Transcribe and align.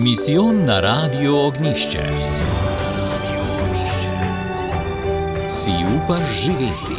Misijon 0.00 0.64
na 0.64 0.80
Radio 0.80 1.46
Ognišče. 1.46 2.04
Si 5.48 5.72
upaš 5.96 6.42
živeti? 6.44 6.96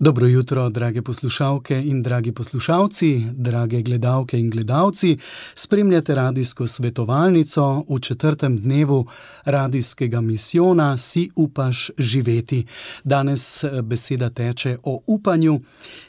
Dobro 0.00 0.26
jutro, 0.26 0.68
drage 0.70 1.02
poslušalke 1.02 1.82
in 1.84 2.02
dragi 2.02 2.32
poslušalci, 2.32 3.22
drage 3.32 3.82
gledalke 3.82 4.38
in 4.38 4.50
gledalci. 4.50 5.18
Spremljate 5.54 6.14
radijsko 6.14 6.66
svetovalnico 6.66 7.84
v 7.88 7.98
četrtem 8.00 8.56
dnevu 8.56 9.06
radijskega 9.44 10.20
misijona 10.20 10.98
Si 10.98 11.30
upaš 11.36 11.90
živeti. 11.98 12.66
Danes 13.04 13.64
eh, 13.64 13.82
beseda 13.82 14.30
teče 14.30 14.76
o 14.82 15.02
upanju 15.06 15.60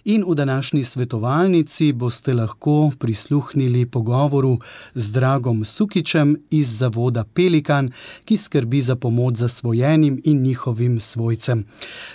in 0.06 0.24
v 0.28 0.36
današnji 0.36 0.84
svetovalnici 0.84 1.94
boste 1.94 2.34
lahko 2.34 2.92
prisluhnili 3.00 3.86
pogovoru 3.86 4.60
z 4.94 5.12
Dragom 5.12 5.66
Sukičem 5.66 6.38
iz 6.50 6.78
zavoda 6.78 7.24
Pelikan, 7.24 7.92
ki 8.26 8.38
skrbi 8.38 8.82
za 8.82 8.96
pomoč 8.96 9.36
zasvojenim 9.36 10.22
in 10.24 10.42
njihovim 10.42 11.00
svojcem. 11.00 11.66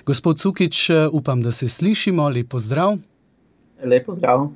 Gospod 0.06 0.40
Sukič, 0.40 0.90
eh, 0.90 1.08
upam, 1.12 1.42
da 1.42 1.52
se 1.52 1.63
se 1.64 1.68
slišimo, 1.68 2.28
lepo 2.28 2.58
zdrav. 2.58 2.98
Lepo 3.84 4.14
zdrav. 4.14 4.48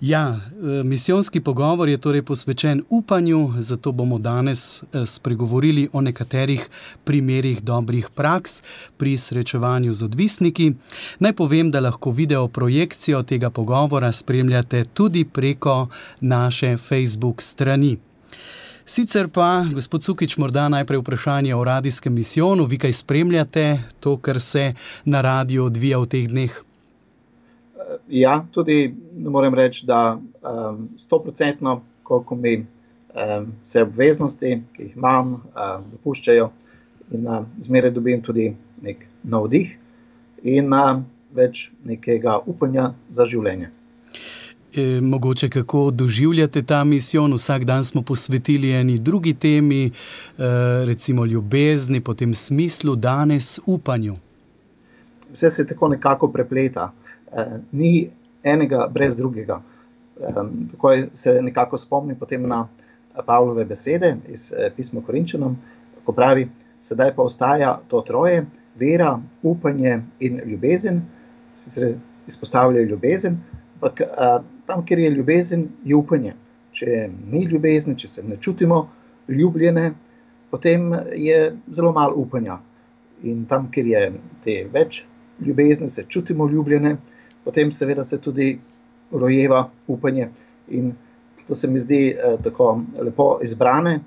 Ja, 0.00 0.36
e, 0.36 0.82
misijonski 0.84 1.40
pogovor 1.40 1.88
je 1.88 1.98
torej 1.98 2.22
posvečen 2.22 2.82
upanju, 2.90 3.52
zato 3.58 3.92
bomo 3.92 4.18
danes 4.18 4.82
e, 4.82 5.06
spregovorili 5.06 5.88
o 5.92 6.00
nekaterih 6.00 6.68
primerih 7.04 7.62
dobrih 7.62 8.10
praks 8.14 8.62
pri 8.96 9.18
srečevanju 9.18 9.92
z 9.92 10.04
odvisniki. 10.04 10.72
Naj 11.18 11.32
povem, 11.32 11.70
da 11.70 11.80
lahko 11.80 12.10
video 12.10 12.48
projekcijo 12.48 13.22
tega 13.22 13.50
pogovora 13.50 14.12
spremljate 14.12 14.84
tudi 14.84 15.24
preko 15.24 15.88
naše 16.20 16.76
Facebook 16.76 17.42
strani. 17.42 18.11
Sicer 18.84 19.28
pa, 19.30 19.62
gospod 19.74 20.02
Cukič, 20.02 20.36
morda 20.42 20.66
najprej 20.68 20.98
vprašanje 20.98 21.54
o 21.54 21.64
radijskem 21.64 22.14
misijonu. 22.14 22.64
Vi 22.66 22.78
kaj 22.78 22.92
spremljate 22.92 23.78
to, 24.00 24.16
kar 24.16 24.40
se 24.40 24.74
na 25.04 25.20
radiju 25.20 25.64
odvija 25.64 25.98
v 25.98 26.06
teh 26.06 26.26
dneh? 26.28 26.56
Ja, 28.08 28.42
tudi 28.50 28.94
moram 29.14 29.54
reči, 29.54 29.86
da 29.86 30.18
um, 30.18 30.88
stoprocentno, 30.98 31.72
um, 31.72 31.80
koliko 32.02 32.34
mi 32.34 32.56
um, 32.58 33.52
vse 33.62 33.82
obveznosti, 33.82 34.62
ki 34.74 34.82
jih 34.82 34.96
imam, 34.96 35.32
um, 35.32 35.86
dopuščajo, 35.92 36.50
in 37.14 37.28
uh, 37.28 37.44
zmeraj 37.62 37.94
dobim 37.94 38.22
tudi 38.22 38.50
nek 38.82 39.06
nov 39.22 39.46
dih 39.52 39.76
in 40.42 40.74
uh, 40.74 40.98
več 41.30 41.68
nekega 41.84 42.40
upanja 42.46 42.92
za 43.10 43.28
življenje. 43.30 43.70
E, 44.76 45.00
mogoče 45.00 45.48
kako 45.48 45.90
doživljate 45.90 46.62
ta 46.62 46.84
misijon. 46.84 47.34
Vsak 47.34 47.64
dan 47.64 47.84
smo 47.84 48.02
posvetili 48.02 48.70
eni 48.72 48.98
drugi 48.98 49.34
temi, 49.34 49.86
e, 49.86 49.90
recimo 50.84 51.24
ljubezni, 51.26 52.00
potem 52.00 52.34
smislu, 52.34 52.96
danes 52.96 53.60
upanju. 53.66 54.16
Vse 55.32 55.50
se 55.50 55.66
tako 55.66 55.88
nekako 55.88 56.28
prepleta, 56.28 56.92
e, 57.32 57.44
ni 57.72 58.10
enega 58.42 58.88
brez 58.94 59.16
drugega. 59.16 59.62
E, 60.20 60.32
tako 60.70 60.96
se 61.12 61.38
nekako 61.42 61.78
spomnim 61.78 62.16
na 62.38 62.68
Pavlove 63.26 63.64
besede 63.64 64.16
iz 64.28 64.52
e, 64.52 64.70
pisma 64.76 65.00
Korinčanom, 65.06 65.56
ko 66.04 66.12
pravi: 66.12 66.48
Sedaj 66.80 67.14
pa 67.14 67.22
ostaja 67.22 67.80
to 67.88 68.00
troje, 68.00 68.46
vera, 68.76 69.20
upanje 69.42 70.02
in 70.20 70.40
ljubezen, 70.46 71.02
sicer 71.56 71.94
izpostavljajo 72.26 72.86
ljubezen. 72.86 73.38
Ampak 73.82 74.00
tam, 74.66 74.84
kjer 74.86 74.98
je 74.98 75.10
ljubezen, 75.10 75.68
je 75.84 75.96
upanje. 75.96 76.36
Če 76.72 77.08
ni 77.32 77.42
ljubezni, 77.50 77.96
če 77.98 78.08
se 78.08 78.22
ne 78.22 78.36
čutimo 78.40 78.84
ljubljene, 79.28 79.88
potem 80.50 80.92
je 81.18 81.56
zelo 81.74 81.90
malo 81.92 82.14
upanja. 82.22 82.60
In 83.26 83.44
tam, 83.50 83.66
kjer 83.74 83.90
je 83.90 84.02
te 84.44 84.54
več 84.72 85.02
ljubezni, 85.42 85.88
se 85.88 86.04
čutimo 86.08 86.46
ljubljene, 86.48 86.96
potem 87.44 87.72
seveda 87.72 88.04
se 88.04 88.20
tudi 88.22 88.54
rojeva 89.10 89.66
upanje. 89.90 90.28
In 90.68 90.92
to 91.46 91.54
se 91.54 91.68
mi 91.68 91.80
zdi 91.80 92.02
eh, 92.10 92.36
tako 92.44 92.80
lepo 93.02 93.38
izbrane, 93.42 93.98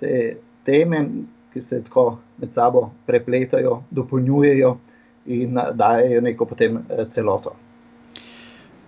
te 0.00 0.36
teme, 0.64 1.04
ki 1.52 1.62
se 1.62 1.82
tako 1.82 2.18
med 2.38 2.54
sabo 2.54 2.90
prepletajo, 3.06 3.82
dopolnjujejo 3.90 4.76
in 5.26 5.58
dajo 5.74 6.20
neko 6.20 6.46
potem 6.46 6.78
eh, 6.78 7.04
celoto. 7.08 7.56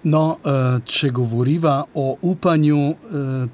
No, 0.04 0.38
eh, 0.44 0.78
če 0.84 1.10
govoriva 1.10 1.84
o 1.94 2.16
upanju, 2.22 2.90
eh, 2.90 3.48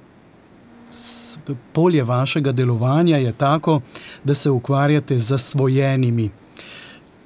polje 1.72 2.02
vašega 2.04 2.52
delovanja 2.52 3.16
je 3.16 3.32
tako, 3.32 3.80
da 4.24 4.34
se 4.34 4.50
ukvarjate 4.50 5.18
z 5.18 5.26
zasvojenimi. 5.26 6.30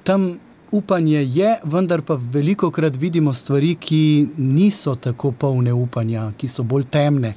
Tam 0.03 0.39
upanje 0.71 1.23
je, 1.23 1.59
vendar 1.63 2.01
pa 2.01 2.17
veliko 2.19 2.71
krat 2.71 2.95
vidimo 2.95 3.33
stvari, 3.33 3.75
ki 3.75 4.27
niso 4.37 4.95
tako 4.95 5.31
polne 5.31 5.73
upanja, 5.73 6.31
ki 6.37 6.47
so 6.47 6.63
bolj 6.63 6.83
temne. 6.83 7.33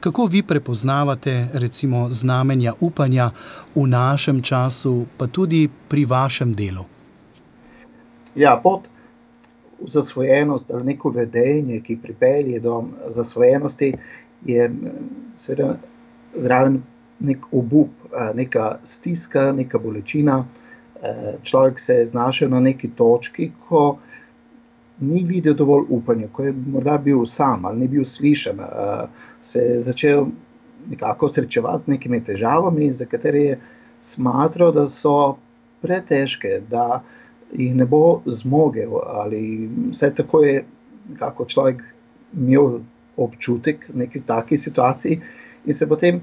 Kako 0.00 0.26
vi 0.26 0.42
prepoznavate, 0.42 1.48
recimo, 1.52 2.10
znamenja 2.10 2.72
upanja 2.80 3.30
v 3.74 3.86
našem 3.86 4.42
času, 4.42 5.06
pa 5.16 5.26
tudi 5.26 5.68
pri 5.88 6.04
vašem 6.04 6.54
delu? 6.54 6.84
Ja, 8.34 8.60
pot 8.62 8.88
zasvojenost 9.86 10.70
ali 10.70 10.84
neko 10.84 11.10
vedenje, 11.10 11.80
ki 11.80 11.98
pripelje 12.02 12.60
do 12.60 12.84
zasvojenosti, 13.08 13.94
je 14.44 14.70
seveda 15.38 15.76
zraven 16.36 16.82
nek 17.20 17.38
obup, 17.52 17.90
neka 18.34 18.78
stiska, 18.84 19.52
neka 19.52 19.78
bolečina. 19.78 20.44
Človek 21.42 21.80
se 21.80 21.94
je 21.94 22.06
znašel 22.06 22.48
na 22.50 22.60
neki 22.60 22.90
točki, 22.96 23.50
ko 23.68 23.98
ni 25.00 25.24
videl 25.24 25.54
dovolj 25.54 25.84
upanja, 25.88 26.28
ko 26.32 26.44
je 26.44 26.54
morda 26.66 26.98
bil 26.98 27.26
sam 27.26 27.64
ali 27.64 27.80
ni 27.80 27.88
bil 27.88 28.04
slišen, 28.04 28.60
se 29.42 29.58
je 29.58 29.82
začel 29.82 30.26
nekako 30.90 31.28
srečevati 31.28 31.82
z 31.82 31.88
nekimi 31.88 32.24
težavami, 32.24 32.92
za 32.92 33.04
katere 33.04 33.40
je 33.40 33.58
smatral, 34.00 34.72
da 34.72 34.88
so 34.88 35.36
pretežke, 35.80 36.60
da 36.68 37.02
jih 37.52 37.74
ne 37.74 37.86
bo 37.86 38.22
zmogel. 38.26 38.96
Ali 39.06 39.68
vse 39.90 40.12
tako 40.14 40.42
je, 40.44 40.64
kako 41.18 41.44
človek 41.44 41.82
imel 42.36 42.80
občutek 43.16 43.88
v 43.88 44.04
neki 44.04 44.22
taki 44.26 44.58
situaciji, 44.58 45.20
in 45.66 45.74
se 45.74 45.86
potem 45.86 46.20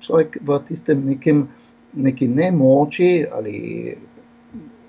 človek 0.00 0.38
v 0.42 0.58
tistem 0.68 1.06
nekem, 1.06 1.46
neki 1.94 2.28
nemoči 2.28 3.26
ali 3.32 3.94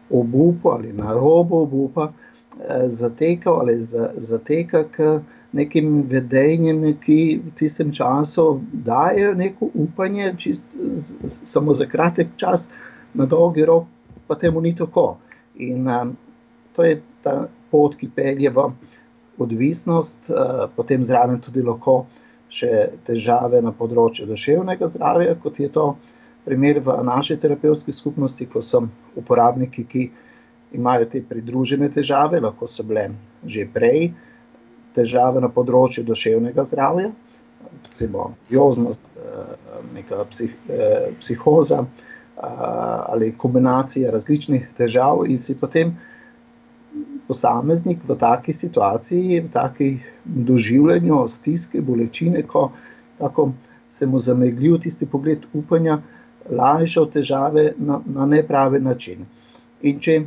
obupu 0.09 0.69
ali 0.69 0.93
na 0.93 1.13
robu 1.13 1.63
obupa. 1.63 2.13
Eh, 2.55 2.89
zatekal 2.89 3.59
ali 3.59 3.81
zateka 4.17 4.83
k 4.91 5.19
nekim 5.51 6.03
vedenjem, 6.07 6.97
ki 6.99 7.41
v 7.45 7.51
tistem 7.55 7.91
času 7.91 8.61
dajo 8.73 9.33
neko 9.35 9.69
upanje, 9.73 10.33
čist, 10.37 10.63
samo 11.43 11.73
za 11.73 11.85
kratek 11.85 12.35
čas, 12.37 12.69
na 13.13 13.25
dolgi 13.25 13.65
rok 13.65 13.87
pa 14.27 14.35
temu 14.35 14.61
ni 14.61 14.75
tako. 14.75 15.17
In 15.57 15.87
um, 15.87 16.17
to 16.75 16.83
je 16.83 16.99
ta 17.23 17.47
pot, 17.71 17.95
ki 17.95 18.09
pelje 18.15 18.49
v 18.51 18.67
odvisnost, 19.39 20.29
uh, 20.29 20.67
potem 20.75 21.05
zraven 21.05 21.39
tudi 21.43 21.63
lahko 21.63 22.05
še 22.51 22.99
težave 23.07 23.61
na 23.63 23.73
področju 23.75 24.27
duševnega 24.29 24.87
zdravja, 24.91 25.35
kot 25.41 25.59
je 25.59 25.69
to 25.71 25.95
primer 26.45 26.79
v 26.79 26.93
naši 27.03 27.39
terapevtski 27.41 27.93
skupnosti, 27.95 28.45
ko 28.45 28.61
so 28.61 28.83
uporabniki, 29.17 29.85
ki 29.89 30.03
imajo 30.77 31.09
te 31.09 31.23
pridružene 31.25 31.89
težave, 31.89 32.39
lahko 32.43 32.67
so 32.67 32.83
bile 32.83 33.09
že 33.45 33.65
prej 33.71 34.11
težave 34.95 35.41
na 35.43 35.49
področju 35.51 36.05
duševnega 36.07 36.65
zdravja, 36.69 37.11
recimo 37.87 38.33
joznost, 38.51 39.07
uh, 39.17 39.55
neka 39.95 40.27
psih, 40.31 40.53
uh, 40.69 41.09
psihoza 41.19 41.85
ali 42.37 43.33
kombinacija 43.37 44.11
različnih 44.11 44.67
težav, 44.77 45.23
in 45.27 45.37
si 45.37 45.55
potem 45.55 45.95
posameznik 47.27 47.99
v 48.07 48.17
taki 48.19 48.53
situaciji, 48.53 49.39
v 49.39 49.51
taki 49.51 49.89
doživljanju 50.25 51.27
stiske, 51.29 51.81
bolečine, 51.81 52.43
ko 52.43 52.71
tako, 53.19 53.51
se 53.89 54.05
mu 54.05 54.19
zameglil 54.19 54.79
tisti 54.79 55.05
pogled 55.05 55.45
upanja, 55.53 56.01
od 56.99 57.11
težave 57.13 57.73
na, 57.77 58.01
na 58.05 58.25
nepravi 58.25 58.79
način. 58.79 59.25
In 59.81 59.99
če 59.99 60.21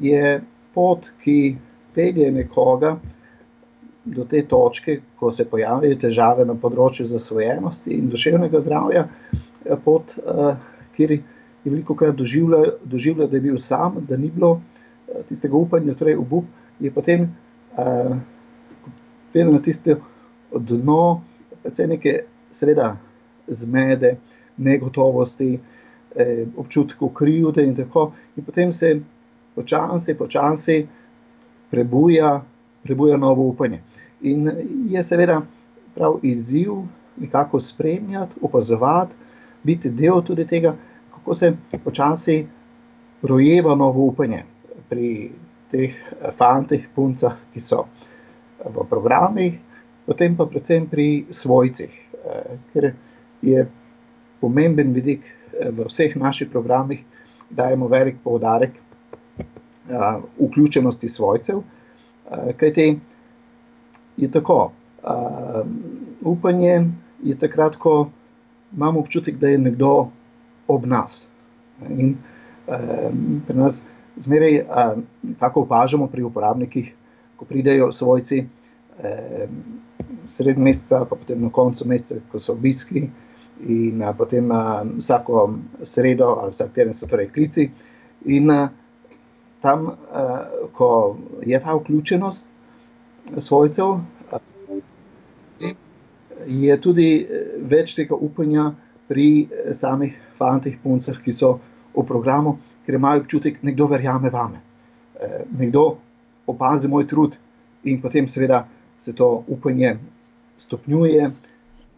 je 0.00 0.40
pot, 0.74 1.08
ki 1.24 1.56
pelje 1.94 2.30
nekoga 2.32 2.96
do 4.04 4.24
te 4.24 4.42
točke, 4.42 5.00
ko 5.16 5.32
se 5.32 5.44
pojavijo 5.44 5.96
težave 5.96 6.44
na 6.44 6.54
področju 6.54 7.06
zasvojenosti 7.06 7.94
in 7.96 8.10
duševnega 8.12 8.60
zdravja, 8.60 9.06
pot, 9.84 10.12
kjer 10.96 11.10
je 11.10 11.22
je 11.64 11.70
veliko 11.70 11.94
krat 11.94 12.14
doživljal, 12.14 12.64
doživljal, 12.84 13.28
da 13.28 13.36
je 13.36 13.40
bil 13.40 13.58
sam, 13.58 13.96
da 14.08 14.16
ni 14.16 14.30
bilo 14.30 14.50
uh, 14.50 15.24
tistega 15.28 15.56
upanja, 15.56 15.94
torej 15.94 16.16
obup, 16.16 16.44
je 16.80 16.90
potem 16.90 17.28
uh, 17.76 18.16
na 19.34 19.58
tisto 19.62 19.96
dno, 20.52 21.22
predvsem 21.62 21.90
neke, 21.90 22.20
seveda, 22.52 22.96
zmede, 23.48 24.16
negotovosti, 24.56 25.58
eh, 26.16 26.46
občutku 26.56 27.08
krivde 27.08 27.64
in 27.64 27.76
tako. 27.76 28.12
In 28.36 28.44
potem 28.44 28.72
se 28.72 29.00
počasi, 29.54 30.14
počasi 30.14 30.86
prebuja, 31.70 32.44
prebuja 32.82 33.16
novo 33.16 33.42
upanje. 33.42 33.80
In 34.22 34.50
je 34.88 35.02
seveda 35.04 35.42
prav 35.94 36.18
izziv 36.22 36.72
nekako 37.16 37.60
spremljati, 37.60 38.34
opazovati, 38.42 39.14
biti 39.62 39.90
del 39.90 40.22
tudi 40.22 40.46
tega, 40.46 40.76
kako 41.24 41.34
se 41.34 41.52
počasi 41.84 42.46
rojeva 43.22 43.74
novo 43.74 44.02
upanje 44.04 44.42
pri 44.88 45.30
teh 45.70 45.94
fantih, 46.36 46.84
puncah, 46.94 47.32
ki 47.52 47.60
so 47.60 47.86
v 48.60 48.84
programih, 48.90 49.54
potem 50.04 50.36
pa 50.36 50.44
predvsem 50.44 50.84
pri 50.86 51.24
svojcih, 51.32 51.88
eh, 51.88 52.58
ker 52.72 52.92
je 53.40 53.64
pomemben 54.40 54.92
vidik 54.92 55.24
eh, 55.24 55.70
v 55.70 55.86
vseh 55.88 56.12
naših 56.16 56.50
programih, 56.52 57.00
dajemo 57.48 57.88
velik 57.88 58.20
poudarek 58.20 58.76
eh, 58.76 60.20
vključenosti 60.38 61.08
svojcev, 61.08 61.62
kajti 62.56 63.00
je 64.16 64.28
tako, 64.32 64.72
upanje 66.20 66.84
je 67.22 67.34
takrat, 67.38 67.76
ko 67.76 68.10
imamo 68.76 69.00
občutek, 69.00 69.36
da 69.36 69.48
je 69.48 69.58
nekdo 69.58 70.08
ob 70.68 70.86
nas. 70.86 71.26
In 71.90 72.16
pri 73.46 73.56
nas 73.56 73.82
zmeraj 74.16 74.60
tako 75.40 75.64
opažamo 75.66 76.06
pri 76.06 76.22
uporabnikih, 76.22 76.92
ko 77.36 77.44
pridejo 77.44 77.92
svojci 77.92 78.44
sred 80.24 80.58
meseca, 80.58 81.04
pa 81.04 81.16
potem 81.16 81.42
na 81.42 81.50
koncu 81.50 81.88
meseca, 81.88 82.20
ko 82.32 82.40
so 82.40 82.52
obiski, 82.52 83.08
in 83.66 84.02
a, 84.02 84.12
potem 84.12 84.50
a, 84.52 84.84
vsako 84.98 85.58
sredo 85.82 86.38
ali 86.40 86.52
vsak 86.52 86.72
teden 86.72 86.94
so 86.94 87.06
torej 87.06 87.30
klici. 87.32 87.70
In 88.26 88.50
a, 88.50 88.68
tam, 89.62 89.86
a, 90.12 90.24
ko 90.72 91.16
je 91.42 91.60
ta 91.60 91.74
vključenost 91.74 92.48
svojcev, 93.38 94.00
a, 94.32 94.38
je 96.46 96.80
tudi 96.80 97.08
več 97.70 97.94
tega 97.96 98.14
upanja 98.14 98.72
pri 99.08 99.48
samih 99.72 100.16
fantih, 100.38 100.76
puncah, 100.82 101.18
ki 101.24 101.32
so 101.32 101.58
v 101.94 102.04
programu, 102.06 102.58
ker 102.86 102.98
imajo 102.98 103.24
občutek, 103.24 103.60
da 103.62 103.70
nekdo 103.70 103.86
verjame 103.88 104.30
vame, 104.30 104.60
e, 105.14 105.44
nekdo 105.58 105.84
opazi 106.46 106.88
moj 106.88 107.06
trud 107.08 107.36
in 107.84 108.00
potem 108.00 108.28
seveda 108.28 108.64
se 108.98 109.12
to 109.12 109.44
upanje 109.48 109.96
stopnjuje 110.58 111.30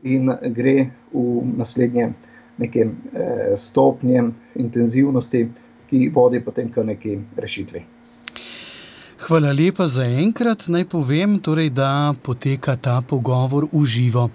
in 0.03 0.31
gre 0.55 0.91
v 1.13 1.43
naslednje 1.57 2.13
neke 2.59 2.81
eh, 2.81 3.57
stopnje 3.57 4.23
intenzivnosti, 4.55 5.49
ki 5.91 6.09
vodi 6.15 6.41
potem 6.41 6.71
k 6.73 6.83
neki 6.85 7.19
rešitvi. 7.37 7.83
Hvala 9.17 9.53
lepa 9.53 9.87
za 9.87 10.05
enkrat. 10.05 10.69
Naj 10.69 10.85
povem, 10.85 11.39
torej, 11.39 11.71
da 11.71 12.15
poteka 12.23 12.77
ta 12.77 13.01
pogovor 13.01 13.65
v 13.73 13.85
živo. 13.85 14.29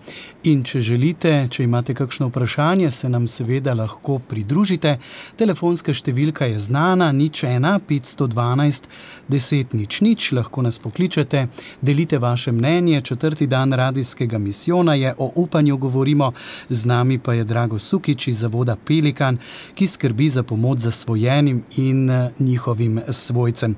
In 0.49 0.63
če 0.65 0.81
želite, 0.81 1.29
če 1.53 1.63
imate 1.63 1.93
kakšno 1.93 2.31
vprašanje, 2.31 2.89
se 2.91 3.09
nam 3.09 3.27
seveda 3.29 3.75
lahko 3.77 4.17
pridružite. 4.29 4.95
Telefonska 5.37 5.93
številka 5.93 6.47
je 6.49 6.57
znana, 6.65 7.11
nič 7.13 7.43
ena, 7.45 7.75
512, 7.77 8.89
10 9.29 9.77
nič 9.77 10.01
nič, 10.01 10.31
lahko 10.33 10.65
nas 10.65 10.81
pokličete, 10.81 11.45
delite 11.81 12.17
vaše 12.17 12.49
mnenje. 12.51 13.03
Četrti 13.05 13.47
dan 13.47 13.77
radijskega 13.77 14.41
misijona 14.41 14.97
je 14.97 15.13
o 15.13 15.29
upanju 15.45 15.77
govorimo, 15.77 16.33
z 16.69 16.89
nami 16.89 17.19
pa 17.21 17.37
je 17.37 17.45
Drago 17.45 17.77
Sukič 17.77 18.27
iz 18.33 18.41
Zavoda 18.41 18.75
Pelikan, 18.75 19.37
ki 19.77 19.87
skrbi 19.87 20.29
za 20.29 20.43
pomoč 20.43 20.89
zasvojenim 20.89 21.63
in 21.77 22.09
njihovim 22.39 23.01
svojcem. 23.13 23.77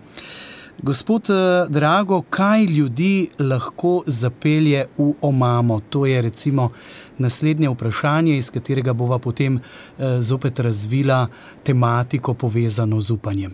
Gospod 0.81 1.29
eh, 1.29 1.69
Drago, 1.69 2.21
kaj 2.29 2.65
ljudi 2.65 3.29
lahko 3.39 4.01
zapelje 4.05 4.85
v 4.97 5.13
omamo? 5.21 5.79
To 5.89 6.05
je 6.05 6.21
recimo 6.21 6.69
naslednje 7.17 7.69
vprašanje, 7.69 8.37
iz 8.37 8.51
katerega 8.51 8.93
bova 8.93 9.19
potem 9.19 9.57
eh, 9.57 10.21
zopet 10.21 10.59
razvila 10.59 11.27
tematiko 11.63 12.33
povezano 12.33 13.01
z 13.01 13.11
upanjem. 13.11 13.53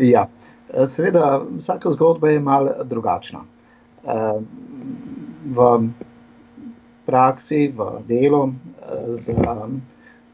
Ja, 0.00 0.28
eh, 0.72 0.86
seveda, 0.86 1.42
vsaka 1.58 1.90
zgodba 1.90 2.30
je 2.30 2.40
malo 2.40 2.70
drugačna. 2.84 3.44
V 5.44 5.88
praksi, 7.06 7.72
v 7.76 8.02
delu 8.08 8.52
z 9.12 9.32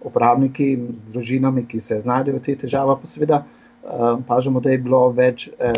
uporabniki, 0.00 0.76
z 0.94 1.12
družinami, 1.12 1.67
ki 1.67 1.81
se 1.81 2.00
znajdejo 2.00 2.41
v 2.41 2.43
teh 2.43 2.58
težavah, 2.58 2.99
pa 2.99 3.06
seveda 3.06 3.44
opažamo, 3.88 4.60
da 4.60 4.70
je 4.70 4.78
bilo 4.78 5.08
več 5.12 5.48
eh, 5.58 5.72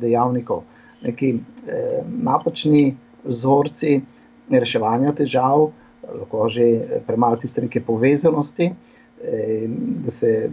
dejavnikov, 0.00 0.62
neki 1.02 1.34
eh, 1.34 2.00
napačni 2.06 2.96
vzorci 3.24 4.00
reševanja 4.50 5.12
težav, 5.12 5.70
lahko 6.10 6.48
že 6.48 7.02
premalo 7.06 7.36
tiste 7.36 7.62
neke 7.62 7.80
povezanosti, 7.80 8.70
eh, 8.70 9.66
da 10.04 10.10
se 10.10 10.50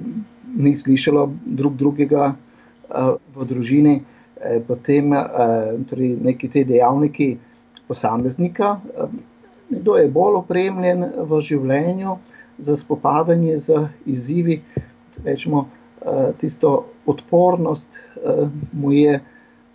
ni 0.58 0.76
slišalo 0.76 1.30
drug 1.46 1.76
drugega 1.76 2.36
v 3.36 3.46
družini, 3.46 3.98
potem 4.64 5.12
torej 5.90 6.14
neki 6.24 6.48
te 6.48 6.62
dejavniki 6.64 7.34
posameznika, 7.88 8.78
kdo 9.68 9.98
je 10.00 10.08
bolj 10.08 10.38
opremljen 10.40 11.04
v 11.28 11.42
življenju 11.44 12.16
za 12.64 12.78
spopadanje 12.80 13.60
z 13.60 13.82
izzivi, 14.08 14.62
rečemo, 15.26 15.66
Eh, 15.68 15.87
tisto 16.38 16.86
odpornost 17.06 17.88
uh, 17.90 18.50
mu 18.74 18.92
je 18.92 19.20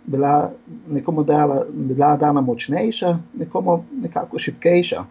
bila 0.05 0.51
nekomu 0.91 1.23
dala, 1.23 1.65
bila 1.69 2.17
dana 2.17 2.41
močnejša, 2.41 3.17
nekomu 3.39 3.83
nekako 4.01 4.39
šipkejša. 4.39 5.03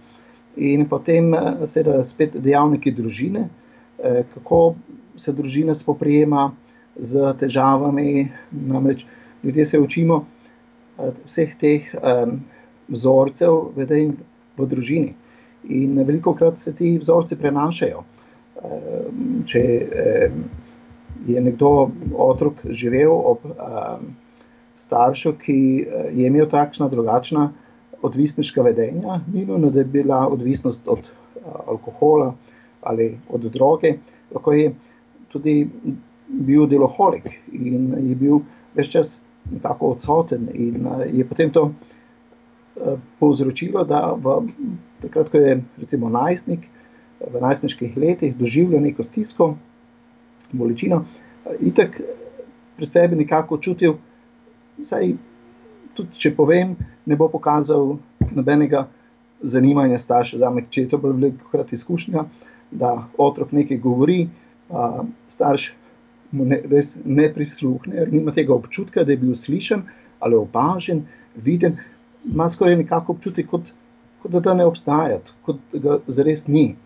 In 0.57 0.89
potem 0.89 1.33
uh, 1.33 1.65
seveda 1.67 2.05
spet 2.05 2.37
dejavniki 2.37 2.93
družine, 2.93 3.49
kako 4.35 4.75
se 5.17 5.33
družina 5.33 5.75
spoprijema 5.75 6.51
z 6.97 7.35
težavami. 7.39 8.29
Namreč 8.51 9.05
ljudje 9.45 9.67
se 9.67 9.79
učimo 9.79 10.25
vseh 11.27 11.55
teh 11.61 11.87
vzorcev 12.89 13.71
vedenj 13.77 14.17
v 14.59 14.67
družini. 14.67 15.15
In 15.71 15.95
veliko 16.03 16.35
krat 16.35 16.59
se 16.59 16.75
ti 16.75 16.97
vzorci 16.99 17.39
prenašajo. 17.39 18.03
Če, 19.47 19.63
je 21.27 21.41
nekdo 21.41 21.91
otrok 22.19 22.55
živel 22.71 23.13
ob 23.13 23.45
um, 23.45 24.13
staršu, 24.77 25.35
ki 25.39 25.59
eh, 25.83 26.11
je 26.15 26.27
imel 26.27 26.49
takšna 26.51 26.89
drugačna 26.89 27.53
odvisniška 28.03 28.63
vedenja, 28.63 29.21
ni 29.33 29.45
nujno, 29.47 29.71
da 29.71 29.81
je 29.81 29.85
bila 29.85 30.27
odvisnost 30.29 30.89
od 30.89 30.99
uh, 30.99 31.43
alkohola 31.67 32.35
ali 32.83 33.19
od 33.31 33.41
droge, 33.55 33.95
lahko 34.35 34.53
je 34.53 34.73
tudi 35.31 35.69
bil 36.29 36.67
deloholik 36.67 37.29
in 37.53 37.93
je 38.09 38.17
bil 38.19 38.41
več 38.75 38.91
čas 38.91 39.21
nekako 39.53 39.93
odsoten 39.95 40.49
in 40.55 40.87
uh, 40.87 41.05
je 41.07 41.27
potem 41.29 41.53
to 41.55 41.69
uh, 41.71 42.99
povzročilo, 43.21 43.85
da 43.85 44.17
v 44.19 44.41
takrat, 45.03 45.31
ko 45.31 45.39
je 45.39 45.61
recimo 45.79 46.11
najstnik, 46.11 46.67
v 47.23 47.41
najstniških 47.41 47.97
letih 47.97 48.35
doživljal 48.37 48.83
neko 48.83 49.07
stisko, 49.07 49.53
bolečino, 50.53 51.05
in 51.61 51.75
tako 51.77 52.09
pri 52.77 52.87
sebi 52.87 53.17
nekako 53.17 53.59
čutil, 53.59 53.99
saj 54.85 55.13
tudi 55.95 56.19
če 56.19 56.33
povem, 56.37 56.77
ne 57.07 57.17
bo 57.17 57.29
pokazal 57.29 57.97
nobenega 58.33 58.87
zanimanja 59.43 59.99
starša 59.99 60.39
za 60.39 60.51
me, 60.51 60.65
če 60.71 60.87
je 60.87 60.93
to 60.93 61.01
bolj 61.03 61.17
veliko 61.19 61.51
krat 61.53 61.73
izkušnja, 61.77 62.25
da 62.71 62.93
otrok 63.21 63.53
nekaj 63.53 63.81
govori, 63.83 64.25
a, 64.71 65.05
starš 65.29 65.73
mu 66.33 66.47
ne, 66.49 66.63
res 66.71 66.95
ne 67.05 67.29
prisluhne, 67.35 68.07
nima 68.11 68.33
tega 68.33 68.55
občutka, 68.55 69.05
da 69.05 69.13
je 69.13 69.21
bil 69.21 69.35
slišen 69.37 69.83
ali 70.23 70.39
opažen, 70.39 71.03
viden, 71.35 71.77
ima 72.25 72.47
skoraj 72.49 72.79
nekako 72.79 73.17
občutek, 73.17 73.49
kot, 73.51 73.73
kot 74.23 74.37
da 74.45 74.55
ne 74.55 74.65
obstaja, 74.65 75.19
kot 75.45 75.59
da 75.73 75.81
ga 75.83 75.99
zares 76.07 76.47
ni. 76.49 76.77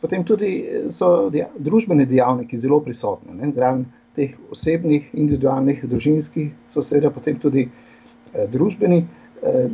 Potem 0.00 0.24
tudi 0.24 0.52
eh, 0.62 0.90
so 0.94 1.28
dja, 1.30 1.48
družbeni 1.58 2.06
dejavniki 2.06 2.56
zelo 2.56 2.80
prisotni. 2.84 3.34
Ne? 3.38 3.52
Zraven 3.52 3.86
teh 4.18 4.34
osebnih, 4.50 5.10
individualnih, 5.14 5.84
družinskih, 5.86 6.50
so 6.72 6.82
seveda 6.82 7.10
potem 7.14 7.38
tudi 7.38 7.68
eh, 7.68 8.46
družbeni. 8.50 9.04
Eh, 9.38 9.68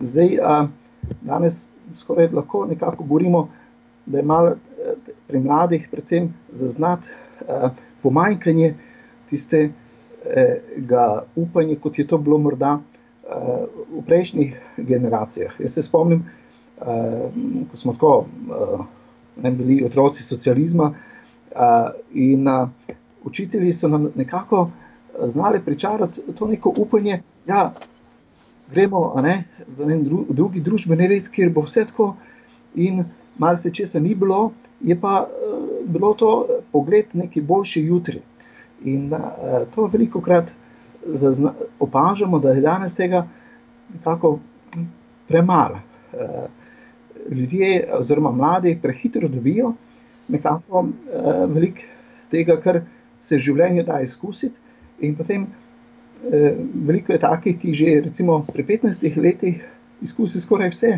zdaj, 0.00 0.38
a, 0.40 0.54
danes 1.20 1.66
skoraj 1.96 2.28
lahko 2.32 2.66
nekako 2.66 3.04
govorimo, 3.04 3.48
da 4.06 4.18
je 4.18 4.24
malo 4.24 4.48
eh, 4.48 4.92
pri 5.26 5.40
mladih, 5.40 5.88
predvsem 5.90 6.34
zaznati 6.48 7.08
eh, 7.48 7.68
pomanjkanje 8.02 8.74
tistega 9.30 9.72
eh, 10.24 11.22
upanja, 11.34 11.76
kot 11.82 11.98
je 11.98 12.06
to 12.06 12.18
bilo 12.18 12.38
morda 12.38 12.78
v 13.94 14.00
prejšnjih 14.06 14.56
generacijah. 14.76 15.52
Jaz 15.60 15.74
se 15.74 15.82
spomnim, 15.82 16.24
ko 17.70 17.76
smo 17.76 17.92
tako 17.92 18.26
ne, 19.42 19.50
bili 19.50 19.84
otroci 19.84 20.22
socializma 20.22 20.94
in 22.14 22.46
učitelji 23.24 23.72
so 23.72 23.88
nam 23.88 24.08
nekako 24.14 24.70
znali 25.26 25.60
pričarati 25.64 26.20
to 26.38 26.46
neko 26.46 26.74
upanje, 26.76 27.22
da 27.46 27.54
ja, 27.54 27.72
gremo 28.72 29.14
ne, 29.22 29.44
v 29.78 29.90
en 29.90 30.04
drugi 30.28 30.60
družbeni 30.60 31.08
red, 31.08 31.28
kjer 31.28 31.50
bo 31.50 31.64
vse 31.66 31.84
tako 31.84 32.14
in 32.74 33.04
malo 33.38 33.56
se 33.56 33.74
česa 33.74 34.00
ni 34.00 34.14
bilo, 34.14 34.52
je 34.80 35.00
pa 35.00 35.26
bilo 35.86 36.14
to 36.14 36.46
pogled 36.72 37.06
neki 37.12 37.40
boljši 37.40 37.82
jutri. 37.84 38.20
In 38.84 39.12
to 39.74 39.86
veliko 39.86 40.20
krat 40.20 40.52
opažamo, 41.78 42.38
da 42.38 42.50
je 42.50 42.60
danes 42.60 42.94
tega 42.94 43.26
nekako 43.94 44.38
premalo. 45.28 45.78
Ljudje, 47.28 47.88
oziroma 47.98 48.32
mladi, 48.32 48.78
prehitro 48.82 49.28
dobijo 49.28 49.74
nekako 50.30 50.84
veliko 51.50 51.82
tega, 52.30 52.56
kar 52.62 52.80
se 53.22 53.36
v 53.36 53.44
življenju 53.44 53.84
da 53.84 54.00
izkusiti, 54.00 54.54
in 55.02 55.16
potem 55.18 55.48
veliko 56.22 57.12
je 57.12 57.18
takih, 57.20 57.58
ki 57.58 57.74
že 57.74 57.96
recimo 58.06 58.40
pri 58.46 58.64
15 58.68 59.18
letih 59.18 59.64
izkusi 60.02 60.40
skoraj 60.40 60.70
vse, 60.74 60.92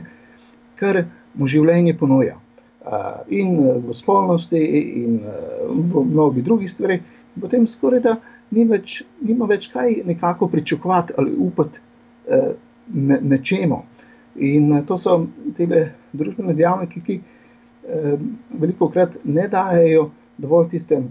kar 0.76 1.05
mu 1.35 1.49
življenje 1.49 1.97
ponuja. 1.99 2.37
In 3.31 3.57
v 3.87 3.95
spolnosti, 3.95 4.59
in 5.02 5.21
v 5.23 6.05
mnogih 6.11 6.45
drugih 6.45 6.71
stvareh, 6.71 7.02
potem 7.41 7.67
skoraj 7.71 8.02
da 8.05 8.17
ni 8.52 8.67
več, 8.69 9.00
nima 9.23 9.47
več 9.49 9.71
kaj 9.73 10.02
nekako 10.09 10.49
pričakovati 10.52 11.14
ali 11.19 11.35
upati 11.47 11.81
eh, 12.29 12.50
ne, 12.93 13.19
nečemu. 13.35 13.79
In 14.37 14.73
eh, 14.73 14.83
to 14.87 14.99
so 14.99 15.27
te 15.57 15.67
družbene 16.12 16.55
dejavniki, 16.57 17.01
ki 17.07 17.19
eh, 17.19 18.15
veliko 18.61 18.89
krat 18.89 19.19
ne 19.25 19.49
dajo 19.49 20.11
dovolj 20.41 20.71
tistega 20.73 21.05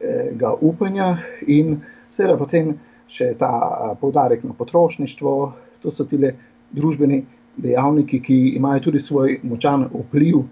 eh, 0.00 0.58
upanja, 0.60 1.16
in 1.46 1.80
seveda 2.10 2.36
potem 2.40 2.74
še 3.08 3.34
ta 3.38 3.94
poudarek 4.00 4.44
na 4.44 4.56
potrošništvo. 4.56 5.52
To 5.84 5.90
so 5.92 6.04
ti 6.08 6.16
družbeni 6.72 7.24
dejavniki, 7.60 8.20
ki 8.20 8.36
imajo 8.56 8.86
tudi 8.88 9.00
svoj 9.00 9.38
močan 9.44 9.88
vpliv 9.92 10.44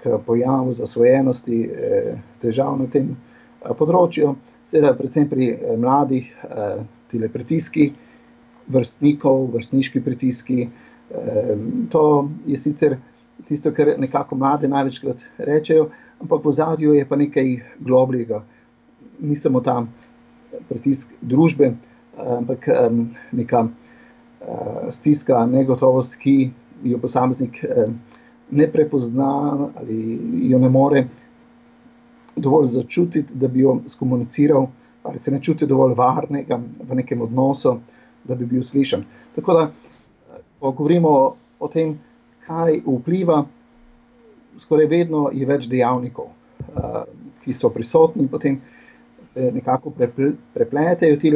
k 0.00 0.18
pojavu 0.26 0.72
zasvojenosti, 0.72 1.64
eh, 1.64 2.14
težav 2.42 2.78
na 2.78 2.86
tem 2.92 3.12
eh, 3.14 3.74
področju 3.74 4.36
seveda, 4.68 4.92
predvsem 4.96 5.28
pri 5.28 5.48
eh, 5.54 5.76
mladih, 5.80 6.28
eh, 6.44 6.84
ti 7.08 7.20
pritiski, 7.32 7.92
vrstnikov, 8.68 9.48
vrstniški 9.54 10.02
pritiski. 10.04 10.68
Eh, 11.10 11.56
to 11.90 12.28
je 12.46 12.58
sicer 12.58 12.96
tisto, 13.48 13.72
kar 13.72 13.94
nekako 13.98 14.36
mlade 14.36 14.68
največkrat 14.68 15.22
rečejo, 15.38 15.88
ampak 16.20 16.44
v 16.44 16.52
zadju 16.52 16.94
je 16.94 17.06
pa 17.08 17.16
nekaj 17.16 17.56
globljega. 17.78 18.42
Ni 19.20 19.36
samo 19.36 19.60
ta 19.60 19.86
pritisk 20.68 21.12
družbe, 21.20 21.72
ampak 22.18 22.66
neka 23.32 23.68
stiska, 24.90 25.46
negotovost, 25.46 26.16
ki 26.18 26.50
jo 26.84 26.98
posameznik 26.98 27.60
ne 28.50 28.66
prepozna 28.72 29.30
ali 29.76 30.18
jo 30.50 30.58
ne 30.58 30.68
more 30.68 31.04
dovolj 32.36 32.66
začutiti, 32.66 33.34
da 33.34 33.48
bi 33.48 33.60
jo 33.60 33.80
skomuniciral, 33.86 34.66
ali 35.02 35.18
se 35.18 35.30
ne 35.30 35.42
čuti 35.42 35.66
dovolj 35.66 35.94
varnega 35.94 36.60
v 36.88 36.94
nekem 36.94 37.22
odnosu, 37.22 37.78
da 38.24 38.34
bi 38.34 38.46
bil 38.46 38.62
slišen. 38.62 39.04
Tako 39.34 39.54
da, 39.54 39.70
ko 40.60 40.72
govorimo 40.72 41.12
o 41.58 41.68
tem, 41.68 41.98
kaj 42.46 42.80
vpliva, 42.86 43.42
skoraj 44.58 44.88
vedno 44.90 45.28
je 45.32 45.46
več 45.46 45.68
dejavnikov, 45.70 46.32
ki 47.44 47.54
so 47.54 47.70
prisotni, 47.70 48.24
in 48.24 48.28
potem 48.32 48.60
se 49.28 49.50
nekako 49.52 49.92
prepletejo 50.54 51.18
ti 51.20 51.32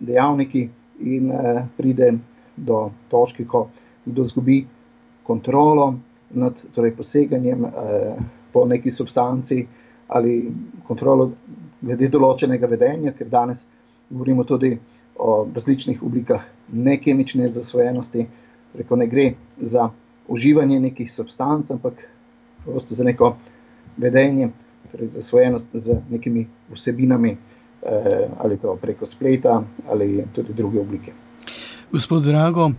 dejavniki, 0.00 0.68
in 1.00 1.32
pride 1.76 2.12
do 2.56 2.90
točke, 3.10 3.44
ko 3.44 3.68
kdo 4.04 4.22
izgubi 4.22 4.60
kontrolo 5.26 5.94
nad 6.30 6.60
torej 6.74 6.94
poseganjem 6.96 7.66
po 8.52 8.66
neki 8.66 8.90
substanci 8.90 9.66
ali 10.08 10.52
kontrolo 10.86 11.32
glede 11.80 12.08
določenega 12.12 12.68
vedenja, 12.68 13.12
ker 13.16 13.28
danes 13.28 13.64
govorimo 14.10 14.44
tudi 14.44 14.74
o 15.16 15.44
različnih 15.54 16.02
oblikah 16.04 16.44
nekemične 16.68 17.48
zasvojenosti, 17.50 18.26
preko 18.74 18.96
ne 18.96 19.06
gre 19.06 19.32
za 19.60 19.88
uživanje 20.28 20.80
nekih 20.80 21.12
substanc, 21.12 21.70
ampak 21.70 21.94
prosto 22.64 22.94
za 22.94 23.04
neko 23.04 23.36
vedenje, 23.96 24.48
torej 24.92 25.08
zasvojenost 25.12 25.68
z 25.72 26.00
nekimi 26.10 26.46
vsebinami, 26.72 27.30
eh, 27.30 28.28
ali 28.38 28.56
to 28.56 28.76
preko 28.82 29.06
spleta, 29.06 29.62
ali 29.88 30.24
tudi 30.34 30.52
druge 30.52 30.80
oblike. 30.80 31.12
Gospod 31.92 32.24
Drago, 32.24 32.70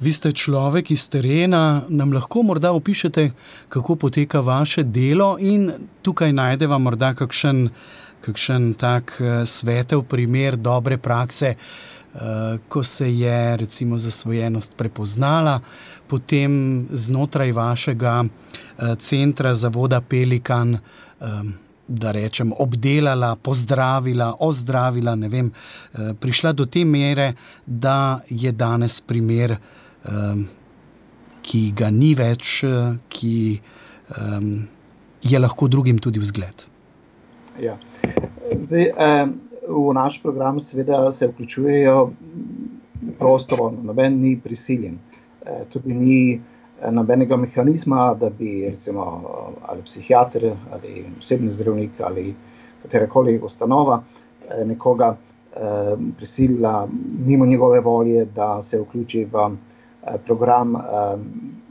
vi 0.00 0.12
ste 0.12 0.32
človek 0.32 0.90
iz 0.90 1.08
terena, 1.08 1.82
nam 1.88 2.12
lahko 2.12 2.42
morda 2.42 2.72
opišete, 2.72 3.30
kako 3.68 3.96
poteka 3.96 4.40
vaše 4.40 4.82
delo, 4.82 5.36
in 5.40 5.72
tukaj 6.02 6.32
najdemo 6.32 6.78
morda 6.78 7.14
kakšen, 7.14 7.68
kakšen 8.20 8.74
tak 8.74 9.16
eh, 9.20 9.46
svetel 9.46 10.02
primer 10.02 10.56
dobre 10.56 10.98
prakse, 10.98 11.46
eh, 11.46 11.90
ko 12.68 12.82
se 12.82 13.06
je 13.18 13.56
recimo 13.56 13.98
zasvojenost 13.98 14.72
prepoznala, 14.76 15.60
potem 16.06 16.86
znotraj 16.90 17.52
vašega 17.52 18.24
eh, 18.24 18.94
centra 18.98 19.54
Zavoda 19.54 20.00
Pelikan 20.00 20.78
da 21.90 22.12
rečem, 22.12 22.52
obdelala, 22.58 23.36
pozdravila, 23.36 24.36
ozdravila, 24.38 25.14
vem, 25.14 25.50
eh, 25.50 26.14
prišla 26.20 26.52
do 26.52 26.66
te 26.66 26.84
mere, 26.84 27.32
da 27.66 28.20
je 28.28 28.52
danes 28.52 29.00
primer, 29.00 29.50
eh, 29.52 30.08
ki 31.42 31.72
ga 31.76 31.90
ni 31.90 32.14
več, 32.14 32.64
eh, 32.64 32.96
ki 33.08 33.60
je 35.22 35.38
lahko 35.38 35.68
drugim 35.68 35.98
tudi 35.98 36.18
vzgled. 36.18 36.66
Ja. 37.60 37.78
Zdaj, 38.62 38.90
v 39.68 39.94
naš 39.94 40.22
program 40.22 40.60
seveda 40.60 41.12
se 41.12 41.26
vključujejo 41.28 42.10
prostovoljno, 43.18 43.82
noben 43.82 44.20
ni 44.20 44.40
prisiljen. 44.44 44.98
Tudi 45.72 45.94
ni 45.94 46.40
nobenega 46.90 47.36
mehanizma, 47.36 48.14
da 48.14 48.30
bi 48.30 48.68
recimo 48.70 49.22
ali 49.62 49.82
psihiater 49.82 50.52
ali 50.72 51.04
osebni 51.18 51.52
zdravnik 51.52 51.90
ali 52.00 52.34
katerakoli 52.82 53.38
ustanova 53.38 54.02
eh, 54.48 54.64
nekoga 54.64 55.16
prisilila 56.16 56.88
mimo 57.26 57.46
njegove 57.46 57.80
volje, 57.80 58.24
da 58.24 58.62
se 58.62 58.80
vključi 58.80 59.24
v 59.24 59.50
program 60.26 60.76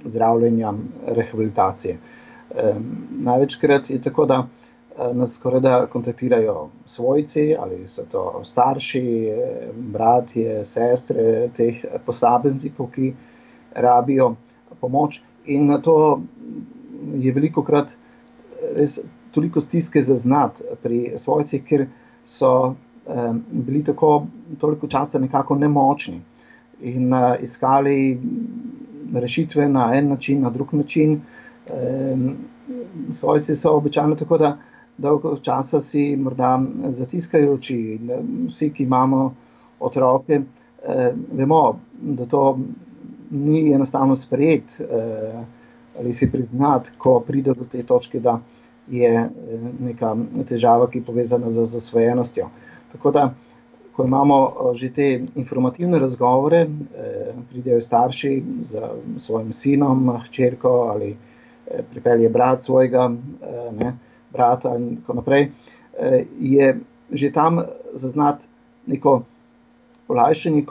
zdravljenja, 0.05 0.73
rehabilitacije. 1.07 1.97
Največkrat 3.09 3.89
je 3.89 4.01
tako, 4.01 4.25
da 4.25 4.47
nas 5.13 5.35
skoraj 5.35 5.61
da 5.61 5.85
kontaktirajo 5.87 6.69
svojci 6.85 7.55
ali 7.59 7.87
so 7.87 8.03
to 8.11 8.41
starši, 8.45 9.03
bratje, 9.93 10.65
sestre 10.65 11.49
teh 11.55 11.85
posameznikov, 12.05 12.89
ki 12.95 13.13
rabijo 13.75 14.35
pomoč. 14.81 15.21
In 15.45 15.65
na 15.65 15.79
to 15.81 16.21
je 17.15 17.31
veliko 17.31 17.63
krat 17.63 17.93
res 18.75 18.99
toliko 19.31 19.61
stiske 19.61 20.01
zaznati 20.01 20.63
pri 20.83 21.13
svojcih, 21.17 21.63
ker 21.63 21.85
so 22.25 22.75
eh, 23.07 23.33
bili 23.51 23.83
tako 23.83 24.27
toliko 24.59 24.87
časa 24.87 25.19
nekako 25.19 25.55
nemočni 25.55 26.21
in 26.81 27.13
eh, 27.13 27.37
iskali 27.41 28.19
rešitve 29.13 29.69
na 29.69 29.91
en 29.95 30.09
način, 30.09 30.41
na 30.41 30.49
drug 30.49 30.73
način. 30.73 31.21
Eh, 31.67 32.17
svojci 33.13 33.55
so 33.55 33.71
običajno 33.77 34.15
tako, 34.15 34.37
da 34.37 34.57
dolgo 34.99 35.37
časa 35.41 35.81
si 35.81 36.15
morda 36.15 36.59
zatiskajo 36.89 37.53
oči. 37.53 37.99
Vsi, 38.47 38.69
ki 38.73 38.83
imamo 38.83 39.33
otroke, 39.79 40.41
eh, 40.87 41.13
vemo, 41.31 41.79
da 42.01 42.25
to 42.25 42.59
ni 43.29 43.71
enostavno 43.73 44.15
sprejeti 44.15 44.83
eh, 44.83 45.43
ali 45.99 46.13
si 46.13 46.31
priznati, 46.31 46.91
ko 46.97 47.19
pride 47.19 47.53
do 47.53 47.65
te 47.71 47.83
točke, 47.83 48.19
da 48.19 48.39
je 48.87 49.13
eh, 49.13 49.29
neka 49.79 50.15
težava, 50.49 50.89
ki 50.89 50.99
je 50.99 51.05
povezana 51.05 51.49
z 51.49 51.65
zasvojenostjo. 51.65 52.49
Tako 52.91 53.11
da, 53.11 53.33
ko 53.95 54.03
imamo 54.05 54.55
že 54.73 54.93
te 54.93 55.25
informativne 55.35 55.99
razgovore, 55.99 56.67
pridejo 57.49 57.81
starši 57.81 58.43
z 58.61 58.81
svojim 59.17 59.51
sinom, 59.53 60.13
hčerko 60.25 60.69
ali 60.93 61.17
pripelje 61.91 62.29
brat 62.29 62.63
svojega 62.63 63.09
ne, 63.79 63.91
brata 64.33 64.75
in 64.77 64.95
tako 65.01 65.13
naprej, 65.13 65.51
je 66.39 66.79
že 67.11 67.31
tam 67.33 67.61
zaznati 67.93 68.45
neko 68.85 69.23
olajšanje, 70.07 70.65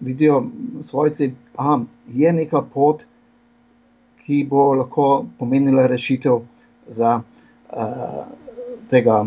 vidijo 0.00 0.44
svojci, 0.82 1.34
da 1.56 1.80
je 2.06 2.32
neka 2.32 2.62
pot, 2.74 3.02
ki 4.26 4.46
bo 4.50 4.74
lahko 4.74 5.24
pomenila 5.38 5.86
rešitev 5.86 6.40
za 6.86 7.20
uh, 7.20 8.24
tega 8.90 9.24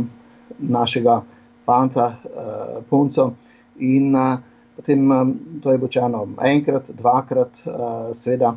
našega 0.60 1.22
fanta, 1.66 2.16
uh, 2.26 2.84
punco. 2.90 3.32
In 3.80 4.16
uh, 4.16 4.40
potem 4.76 5.12
um, 5.12 5.34
to 5.64 5.72
je 5.72 5.78
bočano 5.78 6.28
enkrat, 6.44 6.90
dvakrat, 6.90 7.64
uh, 7.66 8.16
seveda, 8.16 8.56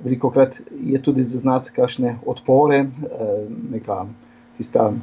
veliko 0.00 0.30
krat 0.30 0.60
je 0.80 1.02
tudi 1.02 1.24
zaznati 1.24 1.70
kakšne 1.76 2.18
odpore, 2.26 2.80
uh, 2.80 3.50
neka 3.72 4.06
tista 4.56 4.88
uh, 4.92 4.98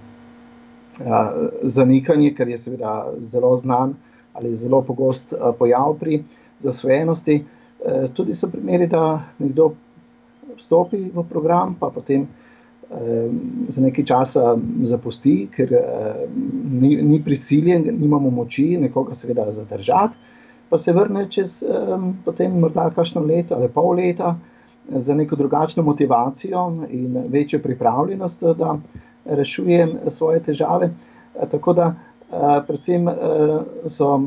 zanikanje, 1.63 2.34
ker 2.34 2.50
je 2.50 2.58
seveda 2.58 3.13
zelo 3.25 3.55
znan 3.58 3.96
ali 4.34 4.58
zelo 4.58 4.81
pogost 4.81 5.34
uh, 5.34 5.51
pojav 5.60 5.98
pri 6.00 6.24
zasvojenosti. 6.60 7.43
Tudi 8.13 8.36
so 8.36 8.50
primeri, 8.51 8.88
da 8.91 9.22
nekdo 9.39 9.69
vstopi 10.58 10.98
v 11.15 11.24
program, 11.29 11.77
pa 11.79 11.88
potem 11.89 12.25
za 13.69 13.81
nekaj 13.81 14.05
časa 14.05 14.58
zapusti, 14.84 15.48
ker 15.55 15.72
ni, 16.81 16.98
ni 17.00 17.22
prisiljen, 17.24 17.88
nimamo 18.00 18.29
moči 18.29 18.77
nekoga 18.81 19.15
seveda 19.15 19.46
zadržati, 19.51 20.19
pa 20.69 20.77
se 20.77 20.91
vrne 20.93 21.29
čez 21.31 21.62
potem 22.25 22.60
morda 22.60 22.89
kakšno 22.96 23.24
leto 23.24 23.55
ali 23.55 23.72
pol 23.72 23.96
leta 23.96 24.36
za 24.91 25.15
neko 25.15 25.36
drugačno 25.36 25.84
motivacijo 25.84 26.74
in 26.89 27.24
večjo 27.29 27.60
pripravljenost, 27.60 28.43
da 28.43 28.77
rešuje 29.25 29.96
svoje 30.10 30.43
težave. 30.43 30.89
Tako 31.51 31.74
da 31.74 31.96
predvsem 32.67 33.08
so 33.88 34.22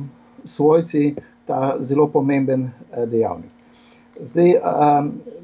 svojci 0.45 1.15
ta 1.47 1.77
zelo 1.81 2.07
pomemben 2.09 2.71
dejavnik. 3.07 3.51
Zdaj 4.21 4.55